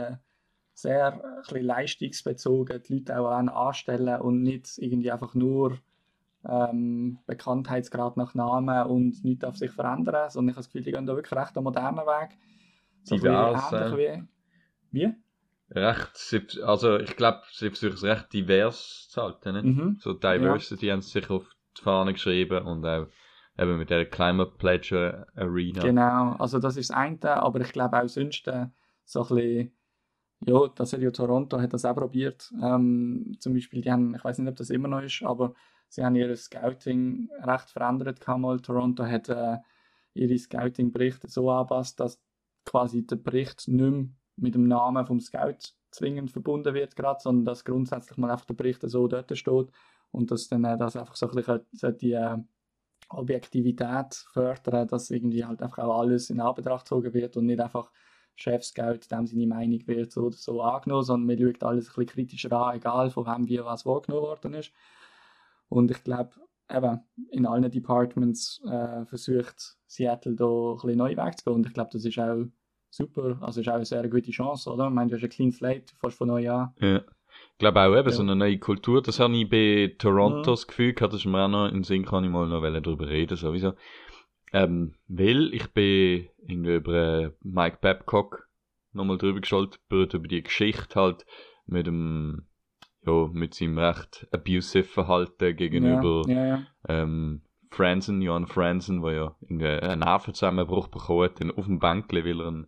[0.73, 5.79] sehr ein bisschen leistungsbezogen die Leute auch an anstellen und nicht irgendwie einfach nur
[6.45, 10.91] ähm, Bekanntheitsgrad nach Namen und nichts darf sich verändern, sondern ich habe das Gefühl, die
[10.91, 12.37] gehen da wirklich recht einen modernen Weg.
[13.05, 14.34] So ein bisschen Divers, ähnlich wie...
[14.95, 15.13] Wie?
[15.71, 19.55] Recht, also ich glaube, sie versuchen es recht divers zu halten.
[19.55, 19.65] Nicht?
[19.65, 19.97] Mhm.
[19.99, 23.09] So Diversity haben sie sich auf die Fahne geschrieben und auch
[23.59, 25.83] eben mit der Climate Pledge Arena.
[25.83, 28.67] Genau, also das ist das eine, aber ich glaube auch sonst äh,
[29.05, 29.73] so ein bisschen,
[30.47, 32.53] ja, das hat ja Toronto hat das auch probiert.
[32.63, 35.55] Ähm, zum Beispiel, die haben, ich weiß nicht, ob das immer noch ist, aber
[35.89, 38.25] sie haben ihr Scouting recht verändert.
[38.29, 38.61] Mal.
[38.61, 39.57] Toronto hat äh,
[40.13, 42.23] ihre Scouting-Berichte so anpasst, dass
[42.65, 44.07] quasi der Bericht nicht mehr
[44.37, 45.59] mit dem Namen vom Scout
[45.91, 49.71] zwingend verbunden wird, grad, sondern dass grundsätzlich mal einfach der Bericht so dort steht
[50.11, 52.37] und dass dann äh, das einfach so ein bisschen die äh,
[53.11, 57.91] Objektivität fördern, dass irgendwie halt einfach auch alles in Anbetracht gezogen wird und nicht einfach
[58.37, 62.07] Chefscout, dem seine Meinung wird so oder so angenommen, sondern man schaut alles ein bisschen
[62.07, 64.73] kritischer an, egal von wem wie was wahrgenommen worden ist.
[65.69, 66.35] Und ich glaube,
[66.69, 71.91] eben, in allen Departments äh, versucht Seattle da ein bisschen neu wegzugehen und ich glaube,
[71.93, 72.45] das ist auch
[72.95, 74.87] super, also ist auch eine sehr gute Chance, oder?
[74.87, 76.73] Ich meine, du hast ein Clean Slate, fast von neu an.
[76.81, 76.99] Ja.
[77.53, 78.15] Ich glaube auch eben ja.
[78.15, 81.45] so eine neue Kultur, das habe ich bei Toronto das Gefühl gehabt, das ist mir
[81.45, 83.75] auch noch in Sinn, kann ich mal noch darüber reden, sowieso.
[84.53, 88.49] Ähm, weil ich bin irgendwie über äh, Mike Babcock
[88.93, 91.27] nochmal drüber geschaltet, über die Geschichte halt
[91.67, 92.47] mit dem,
[93.05, 96.67] ja, mit seinem recht abusive Verhalten gegenüber ja, ja, ja.
[96.89, 97.43] Ähm,
[97.75, 102.49] Franzen, Johan Franzen, der ja irgendwie einen Nervenzusammenbruch bekommen hat, auf dem Bänkle, weil er
[102.49, 102.67] ihn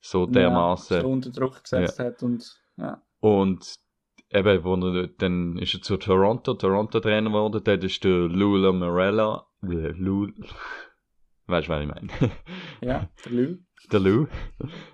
[0.00, 2.44] so dermaßen ja, so unter Druck gesetzt hat und
[2.76, 3.02] ja.
[3.20, 3.74] Und
[4.30, 8.72] eben, wo er, dann ist er zu Toronto, Toronto Trainer geworden, dort ist der Lula
[8.72, 10.28] Morella, äh, Lou,
[11.46, 12.08] weißt du, was ich meine?
[12.80, 13.56] ja, der Lou.
[13.92, 14.26] Der Lou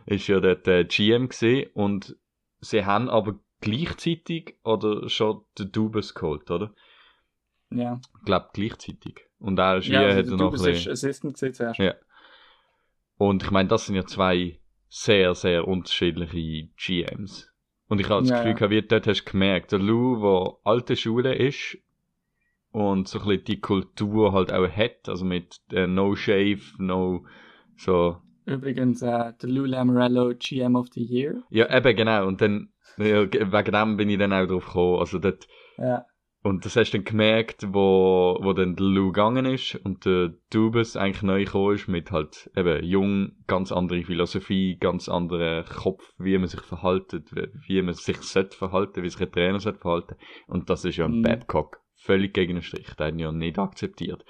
[0.07, 2.17] ist ja dort äh, GM gesehen und
[2.61, 6.75] sie haben aber gleichzeitig oder schon den Dubes geholt, oder?
[7.71, 8.01] Ja.
[8.19, 9.21] Ich glaube gleichzeitig.
[9.45, 10.75] Und er ist ja, wie, also hat er noch ein bisschen...
[10.75, 11.79] ist Assistant zuerst.
[11.79, 11.95] Ja.
[13.17, 17.51] Und ich meine, das sind ja zwei sehr, sehr unterschiedliche GMs.
[17.89, 18.71] Und ich habe das Ja, Gefühl, ja.
[18.71, 21.79] wie dort hast du gemerkt, der Lou, der alte Schule ist
[22.71, 27.25] und so ein bisschen die Kultur halt auch hat, also mit äh, No Shave, No,
[27.77, 28.17] so,
[28.47, 31.43] Übrigens, äh, der Lou Lamorello GM of the Year.
[31.51, 34.99] ja eben genau, und dann, ja, ge- wegen dem bin ich dann auch drauf gekommen,
[35.01, 35.47] also dort,
[35.79, 36.05] Ja,
[36.45, 40.35] und das hast du dann gemerkt, wo, wo dann der Lou gegangen ist und der
[40.53, 46.13] Dubes eigentlich neu gekommen ist mit halt eben jung, ganz andere Philosophie, ganz anderer Kopf,
[46.19, 47.31] wie man sich verhaltet,
[47.67, 50.17] wie- man sich sollte verhalten, wie sich ein Trainer sollte verhalten.
[50.47, 51.23] Und das ist ja ein Mhm.
[51.23, 51.81] Babcock.
[51.97, 52.95] Völlig gegen den Strich.
[52.95, 54.23] Der hat ihn ja nicht akzeptiert.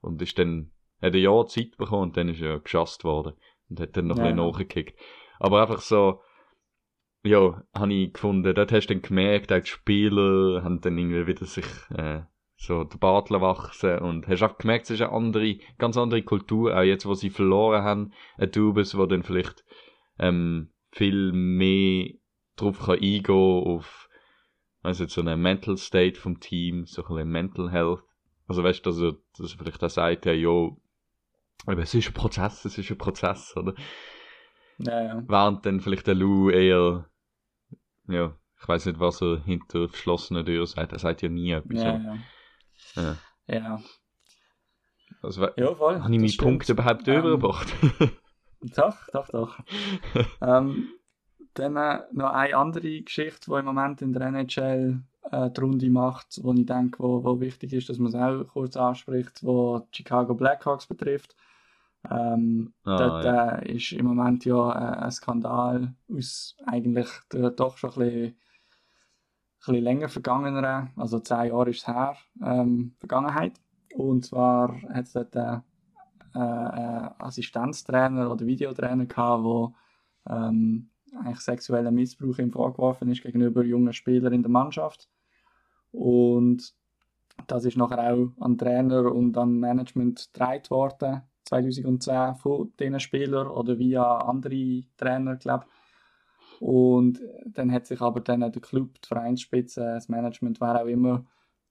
[0.00, 0.70] Und ist dann,
[1.02, 3.34] hat ein Jahr Zeit bekommen und dann ist er geschasst worden.
[3.68, 4.98] Und hat dann noch Ja, ein bisschen nachgekickt.
[5.38, 6.22] Aber einfach so,
[7.24, 11.26] ja, habe ich gefunden, dort hast du dann gemerkt, auch die Spieler haben dann irgendwie
[11.26, 12.20] wieder sich äh,
[12.56, 16.76] so den Bartel wachsen und hast auch gemerkt, es ist eine andere, ganz andere Kultur,
[16.76, 19.64] auch jetzt, wo sie verloren haben, ein Dubes, wo dann vielleicht
[20.18, 22.10] ähm, viel mehr
[22.56, 24.08] drauf kann eingehen auf
[24.82, 28.02] also so eine Mental State vom Team, so ein bisschen Mental Health.
[28.46, 30.80] Also weißt du, dass er, dass er vielleicht auch sagt, ja, jo,
[31.66, 33.74] aber es ist ein Prozess, es ist ein Prozess, oder?
[34.78, 35.22] Ja, ja.
[35.26, 37.06] Während dann vielleicht der Lou eher,
[38.08, 40.92] ja, ich weiß nicht, was er hinter verschlossenen Türen sagt.
[40.92, 41.82] Er sagt ja nie etwas.
[41.82, 42.18] Ja, ja.
[42.94, 43.16] Ja.
[43.46, 43.80] ja.
[45.22, 46.00] Also, ja voll.
[46.02, 46.36] habe ich meinen.
[46.36, 47.72] Punkt überhaupt Ähm, übergebracht?
[48.60, 49.56] Doch, doch, doch.
[50.42, 50.88] ähm,
[51.54, 55.00] dann äh, noch eine andere Geschichte, die im Moment in der NHL
[55.30, 58.44] äh, die Runde macht, wo ich denke, wo, wo wichtig ist, dass man es auch
[58.52, 61.36] kurz anspricht, wo die Chicago Blackhawks betrifft.
[62.10, 63.50] Ähm, Ah, dort ja.
[63.56, 68.24] äh, ist im Moment ja äh, ein Skandal aus eigentlich der, doch schon ein bisschen,
[68.26, 68.36] ein
[69.58, 73.60] bisschen länger vergangener, also zehn Jahre ist es her, ähm, Vergangenheit.
[73.94, 75.58] Und zwar hat es dort äh,
[76.34, 79.74] äh, äh, Assistenztrainer oder Videotrainer gehabt, wo
[80.28, 85.08] ähm, eigentlich sexueller Missbrauch ihm vorgeworfen ist gegenüber jungen Spielern in der Mannschaft.
[85.90, 86.74] Und
[87.46, 93.48] das ist nachher auch an Trainer und an Management getragen worden, 2010 von diesen Spielern
[93.48, 95.66] oder via andere Trainer, glaube
[96.60, 101.24] Und dann hat sich aber dann der Club, die Vereinsspitze, das Management, wer auch immer,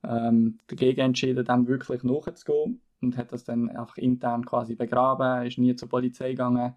[0.03, 5.57] ähm, dagegen entschieden, dem wirklich nachzugehen und hat das dann einfach intern quasi begraben, ist
[5.57, 6.75] nie zur Polizei gegangen.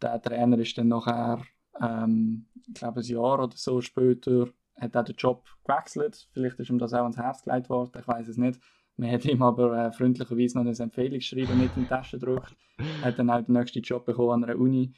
[0.00, 1.42] Der Trainer ist dann nachher,
[1.80, 4.48] ähm, ich glaube ein Jahr oder so später,
[4.80, 6.28] hat er den Job gewechselt.
[6.32, 8.58] Vielleicht ist ihm das auch ans Herz gelegt worden, ich weiß es nicht.
[8.96, 12.54] Man hat ihm aber äh, freundlicherweise noch ein Empfehlungsschreiben mit in die Tasche gedrückt.
[12.78, 14.92] Er hat dann auch den nächsten Job bekommen an einer Uni,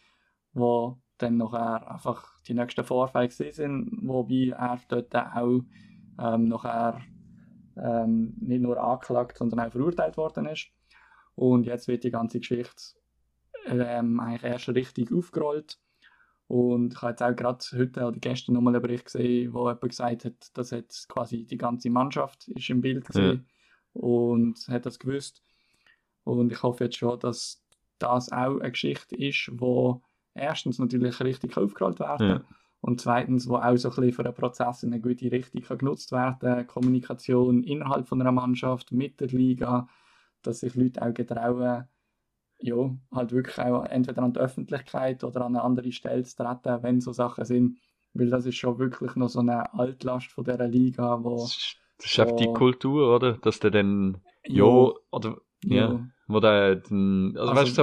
[0.53, 5.61] wo dann nachher einfach die nächsten Vorfälle gewesen sind, wobei er dort auch
[6.18, 7.01] ähm, nachher
[7.76, 10.68] ähm, nicht nur angeklagt, sondern auch verurteilt worden ist.
[11.36, 12.82] Und jetzt wird die ganze Geschichte
[13.66, 15.78] ähm, eigentlich erst richtig aufgerollt.
[16.47, 19.80] Und ich habe jetzt auch gerade heute oder gestern nochmal einen Bericht gesehen, wo jemand
[19.80, 23.47] gesagt hat, dass jetzt quasi die ganze Mannschaft ist im Bild gesehen
[23.95, 25.42] und hat das gewusst.
[26.24, 27.62] Und ich hoffe jetzt schon, dass
[27.99, 30.03] das auch eine Geschichte ist, wo
[30.34, 32.45] erstens natürlich richtig aufgerollt werden Ja.
[32.80, 35.78] und zweitens, wo auch so ein bisschen für einen Prozess in eine gute Richtung kann
[35.78, 39.88] genutzt werden Kommunikation innerhalb von einer Mannschaft, mit der Liga,
[40.42, 41.84] dass sich Leute auch getrauen,
[42.59, 46.82] ja, halt wirklich auch entweder an die Öffentlichkeit oder an eine andere Stelle zu treten,
[46.82, 47.78] wenn so Sachen sind.
[48.14, 51.42] Weil das ist schon wirklich noch so eine Altlast von dieser Liga, wo...
[51.42, 53.34] Das ist, das ist einfach die Kultur, oder?
[53.38, 54.99] Dass der dann, ja, Jo.
[55.11, 56.07] oder, ja, Ja.
[56.26, 57.82] wo der, dann, also, weißt du,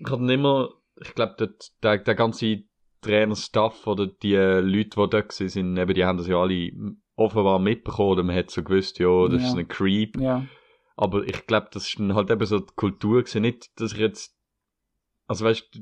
[0.00, 0.70] so, dann immer,
[1.00, 1.50] ich glaube, der,
[1.82, 2.62] der, der ganze
[3.00, 6.70] Trainerstaff oder die Leute, die dort sind, eben, die haben das ja alle
[7.16, 9.48] offenbar mitbekommen oder man hat so gewusst, ja, das Ja.
[9.48, 10.18] ist ein Creep.
[10.20, 10.46] Ja,
[10.96, 13.42] Aber ich glaube, das ist halt eben so die Kultur gewesen.
[13.42, 14.36] Nicht, dass ich jetzt,
[15.26, 15.80] also weißt du,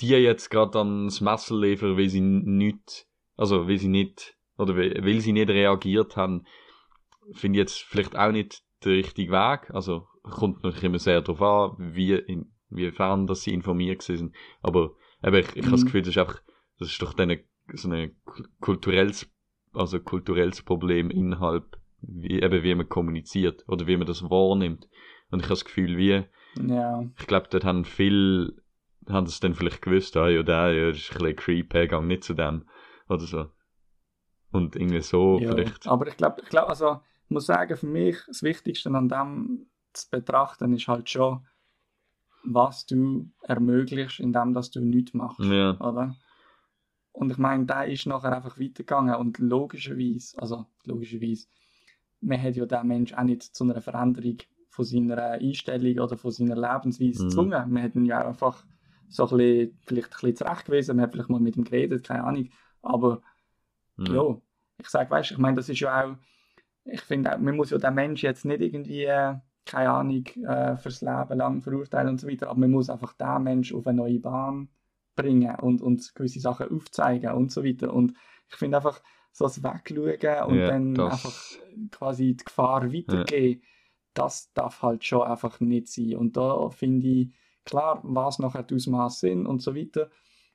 [0.00, 5.04] die jetzt gerade ans Messer liefern, weil sie nicht, also weil sie nicht, oder weil,
[5.04, 6.46] weil sie nicht reagiert haben,
[7.32, 9.70] finde ich jetzt vielleicht auch nicht der richtige Weg.
[9.74, 11.42] Also kommt natürlich immer sehr darauf
[11.78, 14.34] an, wie, in, wiefern dass sie informiert sind.
[14.62, 15.86] Aber eben, ich, ich habe das Mhm.
[15.86, 16.40] Gefühl, das ist einfach,
[16.78, 17.36] das ist doch dann
[17.72, 18.16] so ein
[18.60, 19.30] kulturelles,
[19.72, 24.88] also kulturelles Problem innerhalb, wie, eben wie man kommuniziert oder wie man das wahrnimmt.
[25.30, 26.24] Und ich habe das Gefühl, wie,
[26.66, 28.62] ja, ich glaube, dort haben viel,
[29.08, 32.06] haben das dann vielleicht gewusst, ah ja, der, ja, das ist ein bisschen creepy, gang
[32.06, 32.64] nicht zu dem,
[33.08, 33.46] oder so.
[34.52, 35.50] Und irgendwie so ja.
[35.50, 35.86] vielleicht.
[35.86, 39.66] Aber ich glaube, ich glaub, also, ich muss sagen, für mich das Wichtigste an dem
[39.92, 41.44] zu betrachten ist halt schon,
[42.44, 45.40] was du ermöglichst, indem dass du nichts machst.
[45.40, 46.14] Ja, oder?
[47.12, 51.48] Und ich meine, der ist nachher einfach weitergegangen und logischerweise, also logischerweise,
[52.20, 54.36] man hat ja den Mensch auch nicht zu einer Veränderung
[54.68, 57.28] von seiner Einstellung oder von seiner Lebensweise Mhm.
[57.28, 57.70] gezwungen.
[57.72, 58.64] Man hat ihn ja einfach
[59.08, 62.24] so ein bisschen, vielleicht ein bisschen zurechtgewiesen, man hat vielleicht mal mit ihm geredet, keine
[62.24, 62.50] Ahnung.
[62.82, 63.22] Aber
[63.98, 64.14] ja.
[64.14, 64.40] ja,
[64.78, 66.16] ich sage, weißt du, ich meine, das ist ja auch,
[66.86, 69.34] ich finde, man muss ja den Mensch jetzt nicht irgendwie, äh,
[69.64, 73.42] keine Ahnung, äh, fürs Leben lang verurteilen und so weiter, aber man muss einfach den
[73.42, 74.68] Mensch auf eine neue Bahn
[75.16, 77.92] bringen und, und gewisse Sachen aufzeigen und so weiter.
[77.92, 78.12] Und
[78.48, 83.62] ich finde einfach, so das Wegschauen und Ja, dann das- einfach quasi die Gefahr weitergeben,
[84.14, 86.16] das darf halt schon einfach nicht sein.
[86.16, 87.34] Und da finde ich,
[87.64, 90.10] klar, was nachher die Ausmaße sind und so weiter.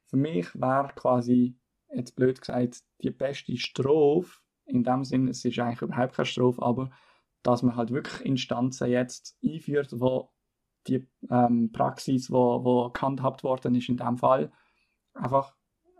[0.05, 1.55] Für mich wäre quasi,
[1.93, 4.39] jetzt blöd gesagt, die beste Strophe,
[4.71, 6.89] in dem Sinn, es ist eigentlich überhaupt keine Strophe, aber
[7.43, 10.31] dass man halt wirklich Instanzen jetzt einführt, wo
[10.87, 14.51] die ähm, Praxis, wo, wo gehandhabt worden ist in dem Fall,
[15.13, 15.55] einfach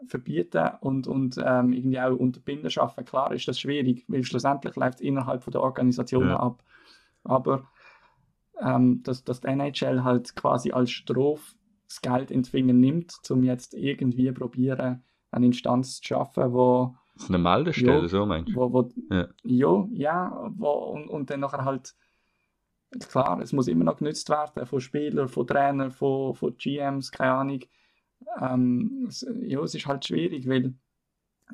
[0.07, 3.05] verbieten und, und ähm, irgendwie auch unterbinden schaffen.
[3.05, 6.37] Klar ist das schwierig, weil schlussendlich läuft es innerhalb von der Organisation Ja.
[6.39, 6.63] ab.
[7.23, 7.69] Aber
[8.59, 11.55] ähm, dass, dass die NHL halt quasi als Strophe
[11.87, 16.95] das Geld in die Finger nimmt, um jetzt irgendwie probieren, eine Instanz zu schaffen, wo,
[17.21, 18.07] Das ist eine Meldestelle, Ja.
[18.07, 18.55] so meinst du?
[18.55, 19.27] wo, wo Ja.
[19.43, 21.93] ja, ja wo, und, und dann nachher halt
[22.99, 27.33] klar, es muss immer noch genützt werden von Spielern, von Trainern, von, von GMs, keine
[27.33, 27.59] Ahnung.
[28.39, 30.73] Ähm, es, ja, es ist halt schwierig, weil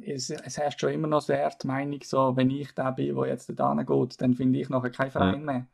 [0.01, 3.27] es, es herrscht schon immer noch sehr die Meinung, so, wenn ich der bin, der
[3.27, 5.67] jetzt da geht, dann finde ich nachher keinen Verein mehr.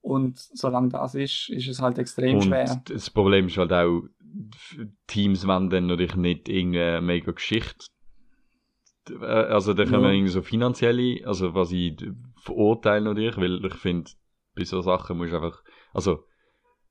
[0.00, 2.82] Und solange das ist, ist es halt extrem Und schwer.
[2.86, 4.02] das Problem ist halt auch,
[5.06, 7.86] Teams wollen dann natürlich nicht irgendeine mega Geschichte.
[9.10, 10.08] Äh, Also da können Ja.
[10.08, 11.96] wir irgendwie so finanzielle, also was ich
[12.40, 14.10] verurteile natürlich, weil ich finde,
[14.54, 16.24] bei so Sachen musst du einfach, also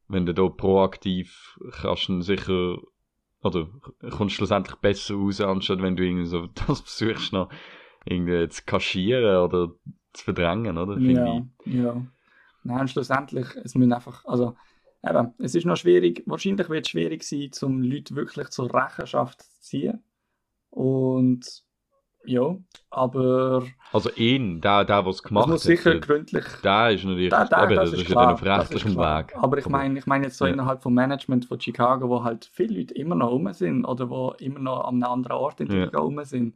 [0.07, 2.78] wenn du da proaktiv kannst du sicher,
[3.43, 3.68] oder
[4.12, 7.49] kommst schlussendlich besser raus, anstatt wenn du irgendwie so das versuchst noch
[8.05, 9.74] irgendwie zu kaschieren oder
[10.14, 10.95] zu verdrängen, oder?
[10.97, 11.14] Finde
[11.66, 12.05] Ja, ja.
[12.64, 14.55] Nein, schlussendlich, es müssen einfach, also,
[15.03, 19.41] eben, es ist noch schwierig, wahrscheinlich wird es schwierig sein, um Leute wirklich zur Rechenschaft
[19.41, 20.03] zu ziehen.
[20.70, 21.64] Und,
[22.26, 22.55] ja,
[22.89, 27.30] aber Also ihn, der, der, was gemacht muss hat, sicher der- gründlich, Da ist natürlich,
[27.30, 28.95] da, da, eben, das, das, ist ja klar, dann auf rechtlichem.
[28.97, 29.36] Weg.
[29.36, 30.53] Aber ich meine, ich meine jetzt so Ja.
[30.53, 34.32] innerhalb vom Management von Chicago, wo halt viele Leute immer noch rum sind oder wo
[34.39, 35.99] immer noch an einem anderen Ort in der Ja.
[35.99, 36.55] Rum sind.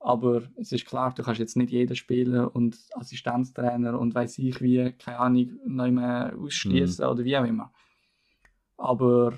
[0.00, 4.60] Aber es ist klar, du kannst jetzt nicht jeden Spieler und Assistenztrainer und weiß ich
[4.60, 7.10] wie, keine Ahnung, noch mehr ausschließen Mhm.
[7.10, 7.72] oder wie auch immer.
[8.76, 9.32] Aber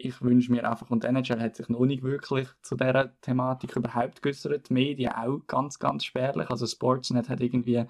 [0.00, 3.76] ich wünsche mir einfach, und die NHL hat sich noch nicht wirklich zu dieser Thematik
[3.76, 4.68] überhaupt geäußert.
[4.68, 6.48] Die Medien auch ganz, ganz spärlich.
[6.50, 7.84] Also Sportsnet hat irgendwie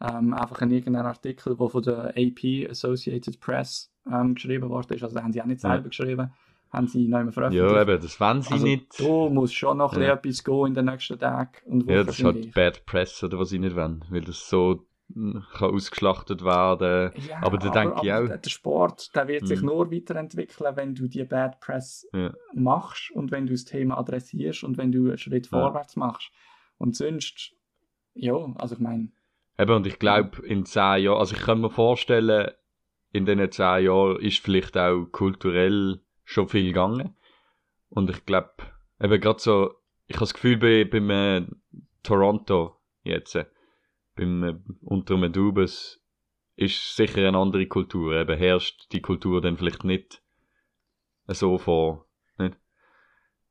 [0.00, 5.02] ähm, einfach in irgendeinem Artikel, der von der AP, Associated Press, ähm, geschrieben worden ist.
[5.02, 5.70] Also da haben sie auch nicht Ja.
[5.72, 6.30] selber geschrieben,
[6.72, 7.72] haben sie einmal veröffentlicht.
[7.72, 9.00] Ja, eben, das wollen sie also nicht.
[9.00, 10.12] da muss schon noch Ja.
[10.14, 12.52] etwas gehen in den nächsten Tagen Ja, das ist halt ich.
[12.54, 17.12] Bad Press oder was sie nicht wollen, weil das so kann ausgeschlachtet werden.
[17.28, 19.66] Ja, aber da denke ich auch- Der Sport der wird sich Mhm.
[19.66, 22.34] nur weiterentwickeln, wenn du die Bad Press Ja.
[22.54, 26.30] machst und wenn du das Thema adressierst und wenn du einen Schritt vorwärts machst.
[26.76, 27.54] Und sonst,
[28.14, 29.10] ja, also ich meine,
[29.60, 32.52] Eben, und ich glaube, in zehn Jahren, also ich kann mir vorstellen,
[33.10, 37.16] in diesen zehn Jahren ist vielleicht auch kulturell schon viel gegangen.
[37.88, 38.50] Und ich glaube,
[39.02, 39.74] eben gerade so,
[40.06, 41.46] ich habe das Gefühl, bei, beim äh,
[42.04, 43.36] Toronto jetzt,
[44.18, 46.02] beim äh, unter Medubes,
[46.56, 48.14] ist sicher eine andere Kultur.
[48.14, 50.22] Eben herrscht die Kultur dann vielleicht nicht
[51.28, 52.06] so vor,
[52.38, 52.56] nicht?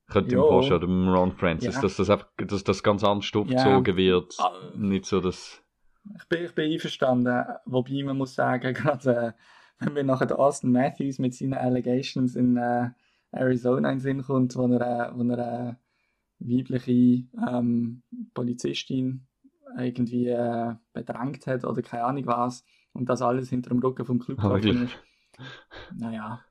[0.07, 0.47] Könnte ich mir Ja.
[0.47, 1.81] vorstellen, dem Ron Francis, Ja.
[1.81, 3.41] dass das einfach, dass das ganz anders Ja.
[3.41, 4.35] aufgezogen wird.
[4.39, 4.51] Ah.
[4.75, 5.63] Nicht so, dass,
[6.17, 9.33] Ich bin, ich bin einverstanden, wobei man muss sagen, gerade äh,
[9.79, 12.89] wenn mir nachher der Austin Matthews mit seinen Allegations in äh,
[13.31, 15.79] Arizona in den Sinn kommt, wo er, äh, wo er eine
[16.39, 18.03] weibliche ähm,
[18.33, 19.27] Polizistin
[19.77, 22.63] irgendwie äh, bedrängt hat oder keine Ahnung was
[22.93, 24.97] und das alles hinter dem Rücken vom Club Ah, gelaufen ist.
[25.99, 26.43] Naja.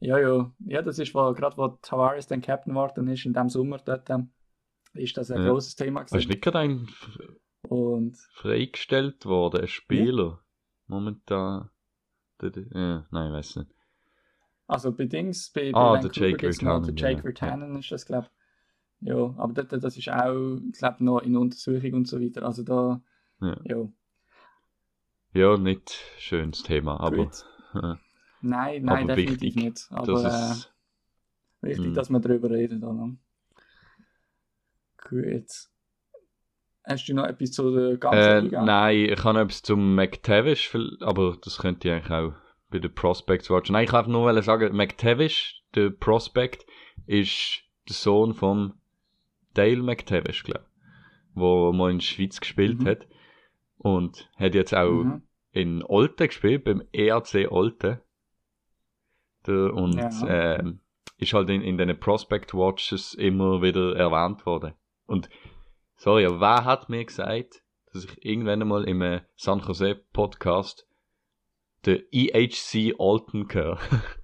[0.00, 0.52] Ja, ja.
[0.66, 4.10] Ja, das ist, wo, gerade wo Tavares dann Captain geworden ist, in dem Sommer dort,
[4.10, 4.30] ähm,
[4.92, 5.50] ist das ein Ja.
[5.50, 6.28] großes Thema ist gewesen.
[6.28, 6.88] nicht gerade ein
[7.68, 10.40] Und freigestellt worden, ein Spieler.
[10.86, 11.70] Momentan.
[12.40, 13.70] Der, der, ja, nein, ich weiß nicht.
[14.66, 17.24] Also bei Dings, bei, Ah, bei der Vancouver Jake Virtanen, den Jake ja.
[17.24, 18.43] Virtanen ist das, glaube ich.
[19.00, 22.42] Ja, aber dort, das ist auch, glaube noch in Untersuchung und so weiter.
[22.44, 23.00] Also da,
[23.40, 23.56] Ja.
[23.64, 23.88] ja.
[25.32, 27.26] Ja, nicht schönes Thema, aber äh,
[28.40, 29.86] Nein, nein, Aber definitiv wichtig, nicht.
[29.90, 30.70] Aber das
[31.62, 31.94] äh, wichtig, Mm.
[31.94, 32.84] dass wir darüber reden.
[32.84, 33.16] Oder?
[35.08, 35.50] Gut.
[36.86, 38.64] Hast du noch etwas zu der ganzen Äh, Liga?
[38.64, 42.34] nein, ich habe noch etwas zum McTavish, aber das könnte ich eigentlich auch
[42.70, 43.72] bei den Prospects watchen.
[43.72, 46.66] Nein, ich einfach nur sagen, McTavish, der Prospect,
[47.06, 48.74] ist der Sohn von
[49.54, 52.86] Dale McTavish, glaube ich, wo mal in der Schweiz gespielt Mhm.
[52.86, 53.06] hat.
[53.78, 55.22] Und hat jetzt auch Mhm.
[55.52, 58.00] in Olten gespielt, beim EAC Olten.
[59.46, 60.56] Der, und Ja.
[60.56, 60.80] ähm,
[61.18, 64.72] ist halt in, in den Prospect Watches immer wieder erwähnt worden.
[65.06, 65.28] Und
[65.96, 70.88] sorry, wer hat mir gesagt, dass ich irgendwann einmal im äh, San Jose Podcast
[71.84, 73.78] der EHC Alton höre?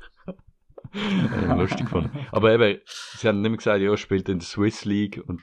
[0.93, 2.11] Äh, Lustig gefunden.
[2.33, 5.43] Aber eben, sie haben nicht mehr gesagt, ja, spielt in der Swiss League und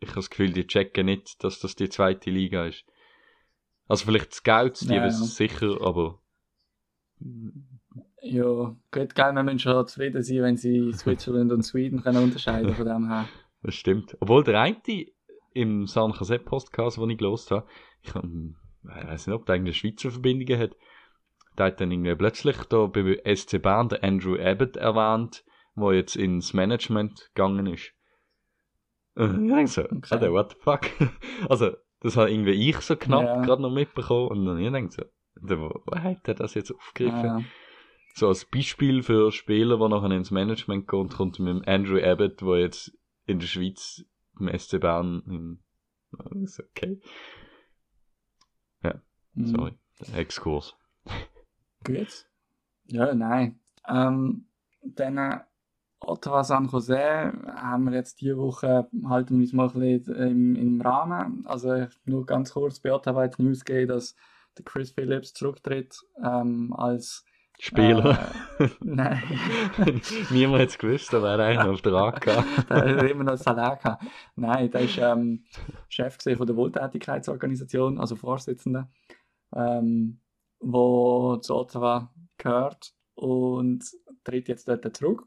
[0.00, 2.84] ich habe das Gefühl, die checken nicht, dass das die zweite Liga ist.
[3.88, 6.20] Also vielleicht Scouts, die Ja, wissen es sicher, aber
[8.22, 12.74] Ja, gut, gell, wir müssen schon zufrieden sein, wenn sie Switzerland und Sweden können unterscheiden
[12.74, 13.28] von dem her.
[13.62, 14.16] das stimmt.
[14.20, 14.76] Obwohl der eine
[15.54, 17.66] im San Jose Podcast, den ich gelost habe,
[18.02, 20.76] ich, hab- ich weiß nicht, ob der eine Schweizer Verbindungen hat,
[21.58, 25.44] der hat dann irgendwie plötzlich da bei SC Bern den Andrew Abbott erwähnt,
[25.76, 27.92] der jetzt ins Management gegangen ist.
[29.14, 30.08] Und ich denke so, Okay.
[30.14, 30.80] Alter, what the fuck?
[31.48, 33.42] Also, das habe irgendwie ich so knapp Ja.
[33.42, 35.02] gerade noch mitbekommen und dann ich denke so,
[35.40, 37.24] wo, wo hat er das jetzt aufgegriffen?
[37.24, 37.42] Ja.
[38.14, 42.40] So als Beispiel für Spieler, die nachher ins Management kommt, kommt mit dem Andrew Abbott,
[42.40, 42.92] der jetzt
[43.26, 44.04] in der Schweiz
[44.38, 45.62] im SC Bern in...
[46.42, 47.00] Ist okay,
[49.34, 49.46] Mhm.
[49.46, 49.72] sorry.
[50.14, 50.74] Exkurs.
[51.88, 52.26] Gut.
[52.86, 53.58] Ja, nein.
[53.88, 54.46] Ähm,
[54.82, 55.40] dann äh,
[56.00, 60.56] Ottawa San Jose haben wir jetzt diese Woche, halten wir uns mal ein bisschen im,
[60.56, 61.44] im Rahmen.
[61.46, 64.14] Also nur ganz kurz bei Ottawa hat News gegeben, dass
[64.56, 67.24] der Chris Phillips zurücktritt ähm, als
[67.58, 68.32] Spieler.
[68.60, 69.22] Äh, nein.
[70.30, 72.44] Niemand hat es gewusst, da wäre eigentlich noch auf der AK.
[72.68, 74.04] da er immer noch Salah gehabt.
[74.36, 75.44] Nein, der ist ähm,
[75.88, 78.88] Chef von der Wohltätigkeitsorganisation, also Vorsitzender,
[79.52, 80.20] ähm,
[80.60, 83.84] wo zu Ottawa gehört und
[84.24, 85.26] tritt jetzt dort zurück.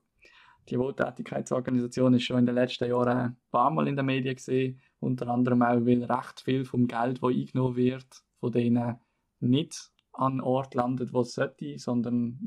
[0.70, 4.80] Die Wohltätigkeitsorganisation ist schon in den letzten Jahren ein paar Mal in den Medien gesehen,
[5.00, 8.98] unter anderem auch, weil recht viel vom Geld, das eingenommen wird, von denen
[9.40, 12.38] nicht an den Ort landet, wo es sollte, sondern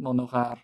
[0.00, 0.58] wo nachher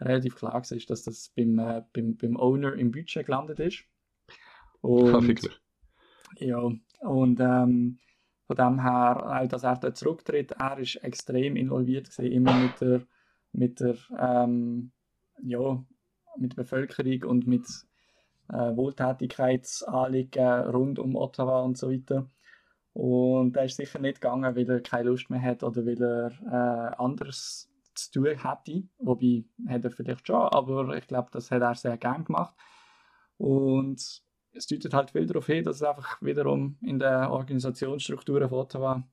[0.00, 3.84] relativ klar war, dass das beim, äh, beim, beim Owner im Budget gelandet ist.
[4.80, 5.60] Ja, Und, wirklich.
[6.36, 6.60] ja,
[7.00, 7.98] und ähm,
[8.48, 12.80] von dem her, auch dass er dort zurücktritt, er ist extrem involviert gewesen, immer mit
[12.80, 13.02] der,
[13.52, 14.90] mit der, ähm,
[15.42, 15.84] ja,
[16.38, 17.66] mit Bevölkerung und mit
[18.48, 22.26] äh, Wohltätigkeitsanliegen rund um Ottawa und so weiter.
[22.94, 26.32] Und er ist sicher nicht gegangen, weil er keine Lust mehr hat oder weil er
[26.50, 28.88] äh, anderes zu tun hätte.
[28.98, 32.54] Wobei, hat er vielleicht schon, aber ich glaube, das hat er sehr gern gemacht.
[33.36, 34.22] Und
[34.52, 39.08] es deutet halt viel darauf hin, dass es einfach wiederum in der Organisationsstrukturen von Ottawa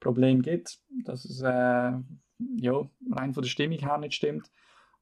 [0.00, 1.92] Probleme gibt, dass es äh,
[2.56, 4.50] ja, rein von der Stimmung her nicht stimmt.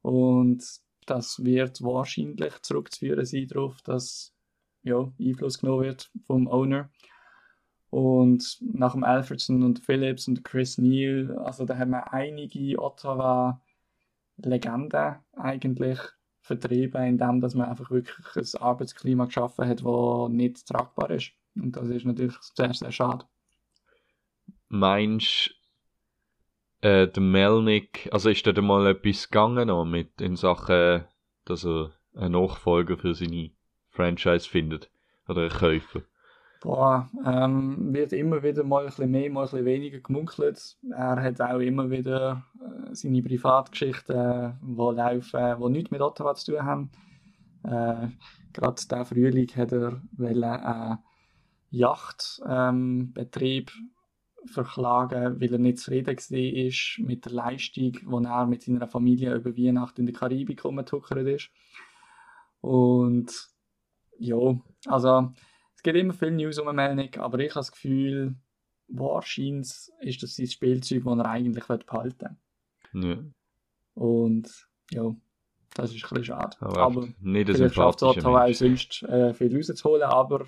[0.02, 0.64] Und
[1.06, 4.34] das wird wahrscheinlich zurückzuführen sein darauf, dass
[4.82, 6.90] ja, Einfluss genommen wird vom Owner.
[7.90, 15.16] Und nach dem Alfredson und Phillips und Chris Neal, also da haben wir einige Ottawa-Legenden
[15.32, 15.98] eigentlich
[16.48, 21.32] vertrieben, indem dass man einfach wirklich ein Arbeitsklima geschaffen hat, das nicht tragbar ist.
[21.54, 23.24] Und das ist natürlich sehr, sehr schade.
[24.68, 25.54] Meinst
[26.80, 31.04] äh, der Melnick, also ist da mal etwas gegangen noch mit in Sachen,
[31.44, 33.50] dass er einen Nachfolger für seine
[33.90, 34.90] Franchise findet?
[35.28, 36.02] Oder einen Käufer?
[36.60, 40.76] Boah, ähm, wird immer wieder mal ein bisschen mehr, mal ein bisschen weniger gemunkelt.
[40.90, 46.34] Er hat auch immer wieder äh, seine Privatgeschichten, äh, die laufen, die nichts mit Ottawa
[46.34, 46.90] zu tun haben.
[47.62, 48.08] Äh,
[48.52, 50.98] Gerade diesen Frühling hat er einen
[51.70, 53.90] Yachtbetrieb ähm,
[54.46, 59.56] verklagen, weil er nicht zufrieden war mit der Leistung, die er mit seiner Familie über
[59.56, 61.50] Weihnachten in die Karibik rumgetuckert ist.
[62.60, 63.48] Und
[64.18, 65.32] ja, also
[65.92, 68.36] gibt immer viel News um Melnick, aber ich habe das Gefühl,
[68.88, 72.36] wahrscheinlich ist das sein Spielzeug, das er eigentlich behalten
[72.92, 73.08] will.
[73.08, 73.18] Ja.
[73.94, 75.14] Und ja,
[75.74, 76.56] das ist ein bisschen schade.
[76.60, 80.44] Aber, aber nicht vielleicht schafft es auch sonst äh, viel rauszuholen, aber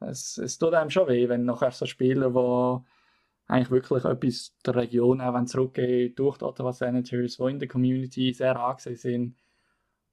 [0.00, 4.76] es, es tut einem schon weh, wenn nachher so Spieler, die eigentlich wirklich etwas der
[4.76, 9.36] Region auch zurückgehen durch die Ottawa Senators, die in der Community sehr angesehen sind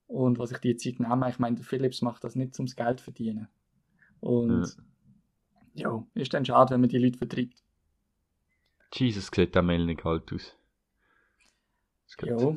[0.07, 1.29] und was ich die Zeit nehme.
[1.29, 3.49] Ich meine, der Phillips macht das nicht zum Geld verdienen.
[4.20, 4.76] Und
[5.74, 5.89] ja.
[5.89, 7.63] ja, ist dann schade, wenn man die Leute vertreibt.
[8.93, 10.55] Jesus sieht der Melnik halt aus.
[12.22, 12.38] Ja.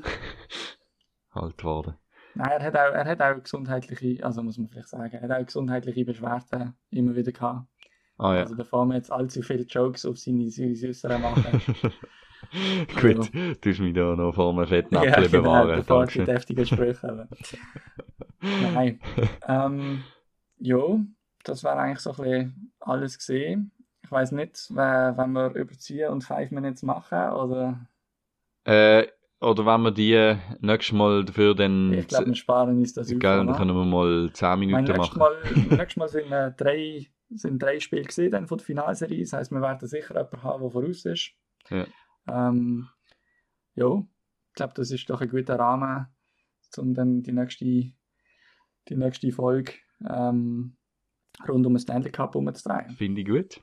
[1.31, 1.95] alt worden.
[2.35, 5.31] Nein, er hat, auch, er hat auch gesundheitliche, also muss man vielleicht sagen, er hat
[5.31, 7.67] auch gesundheitliche Beschwerden immer wieder gehabt.
[8.19, 8.41] Ah, ja.
[8.43, 11.63] Also bevor wir jetzt allzu viele Jokes auf seine Süßere machen.
[13.01, 15.77] Gut, also, du hast mich da noch vor einem Fettnäpfchen ja, genau, bewahren.
[15.77, 17.29] bevor die deftigen Sprüche haben.
[18.41, 19.01] Nein.
[19.47, 20.05] Ähm,
[20.59, 21.01] ja,
[21.49, 23.73] das war eigentlich so ein bisschen alles gesehen.
[24.03, 27.87] Ich weiß nicht, wenn wir überziehen und 5 Minutes machen, oder?
[28.65, 29.07] Äh,
[29.41, 31.93] oder wenn wir die nächstes Mal dafür dann...
[31.93, 35.19] Ich glaube, wir sparen uns das Gell, dann können wir mal 10 Minuten mein, machen.
[35.19, 35.37] Mal,
[35.71, 39.23] nächstes Mal sind äh, drei, sind drei Spiele gesehen dann von der Finalserie.
[39.23, 41.33] Das heisst, wir werden sicher jemanden haben, der voraus ist.
[41.71, 41.87] Ja.
[42.29, 42.89] Ähm,
[43.75, 46.07] ja, ich glaube, das ist doch ein guter Rahmen,
[46.77, 49.75] um dann die nächste, die nächste Folge
[50.09, 50.78] ähm,
[51.47, 52.91] rund um den Stanley Cup umzudrehen.
[52.91, 53.61] Finde ich gut.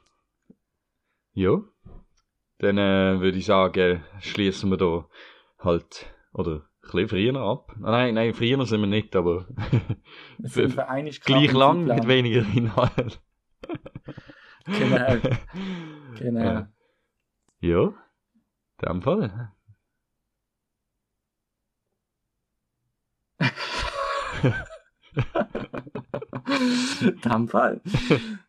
[1.34, 1.62] Ja.
[2.60, 5.08] Dann äh, würde ich sagen, schließen wir da
[5.60, 7.76] halt, oder ein bisschen früher ab.
[7.78, 9.48] Nein, nein, früher sind wir nicht, aber
[10.38, 13.22] gleich lang mit weniger Inhalt.
[14.66, 15.18] genau.
[16.18, 16.42] genau.
[16.42, 16.70] Ja.
[17.60, 17.94] ja,
[18.82, 19.52] in dem Fall.
[27.02, 27.82] in dem Fall.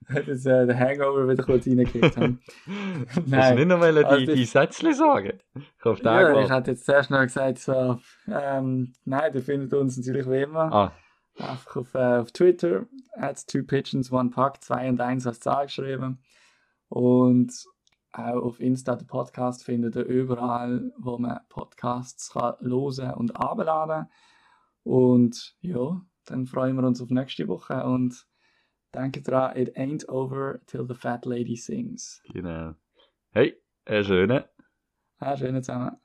[0.09, 2.41] dass äh, der Hangover wieder kurz reingekickt haben.
[3.27, 3.57] Nein.
[3.57, 5.41] Nicht noch mal die, also die Sätzchen sagen?
[5.55, 9.97] Ich hoffe, ja, ich hatte jetzt zuerst noch gesagt, so, ähm, nein, ihr findet uns
[9.97, 10.73] natürlich wie immer.
[10.73, 10.93] Ah.
[11.39, 15.67] Einfach auf, äh, auf Twitter, at two pigeons, one pack, 2 und 1 als Zahl
[15.67, 16.23] geschrieben.
[16.89, 17.53] Und
[18.13, 24.07] auch auf Insta, den Podcast findet ihr überall, wo man Podcasts kann hören und abladen.
[24.85, 28.27] Und ja, dann freuen wir uns auf nächste Woche und
[28.97, 32.23] Danke dran, it ain't over till the fat lady sings.
[32.33, 32.75] Genau.
[33.33, 33.55] Hey,
[33.85, 34.45] einen schönen.
[35.19, 35.97] Einen schönen zusammen.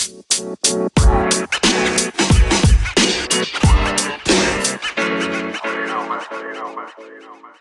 [0.00, 0.86] You
[5.86, 6.20] know, man.
[6.30, 6.88] You know, man.
[6.98, 7.54] You know, man.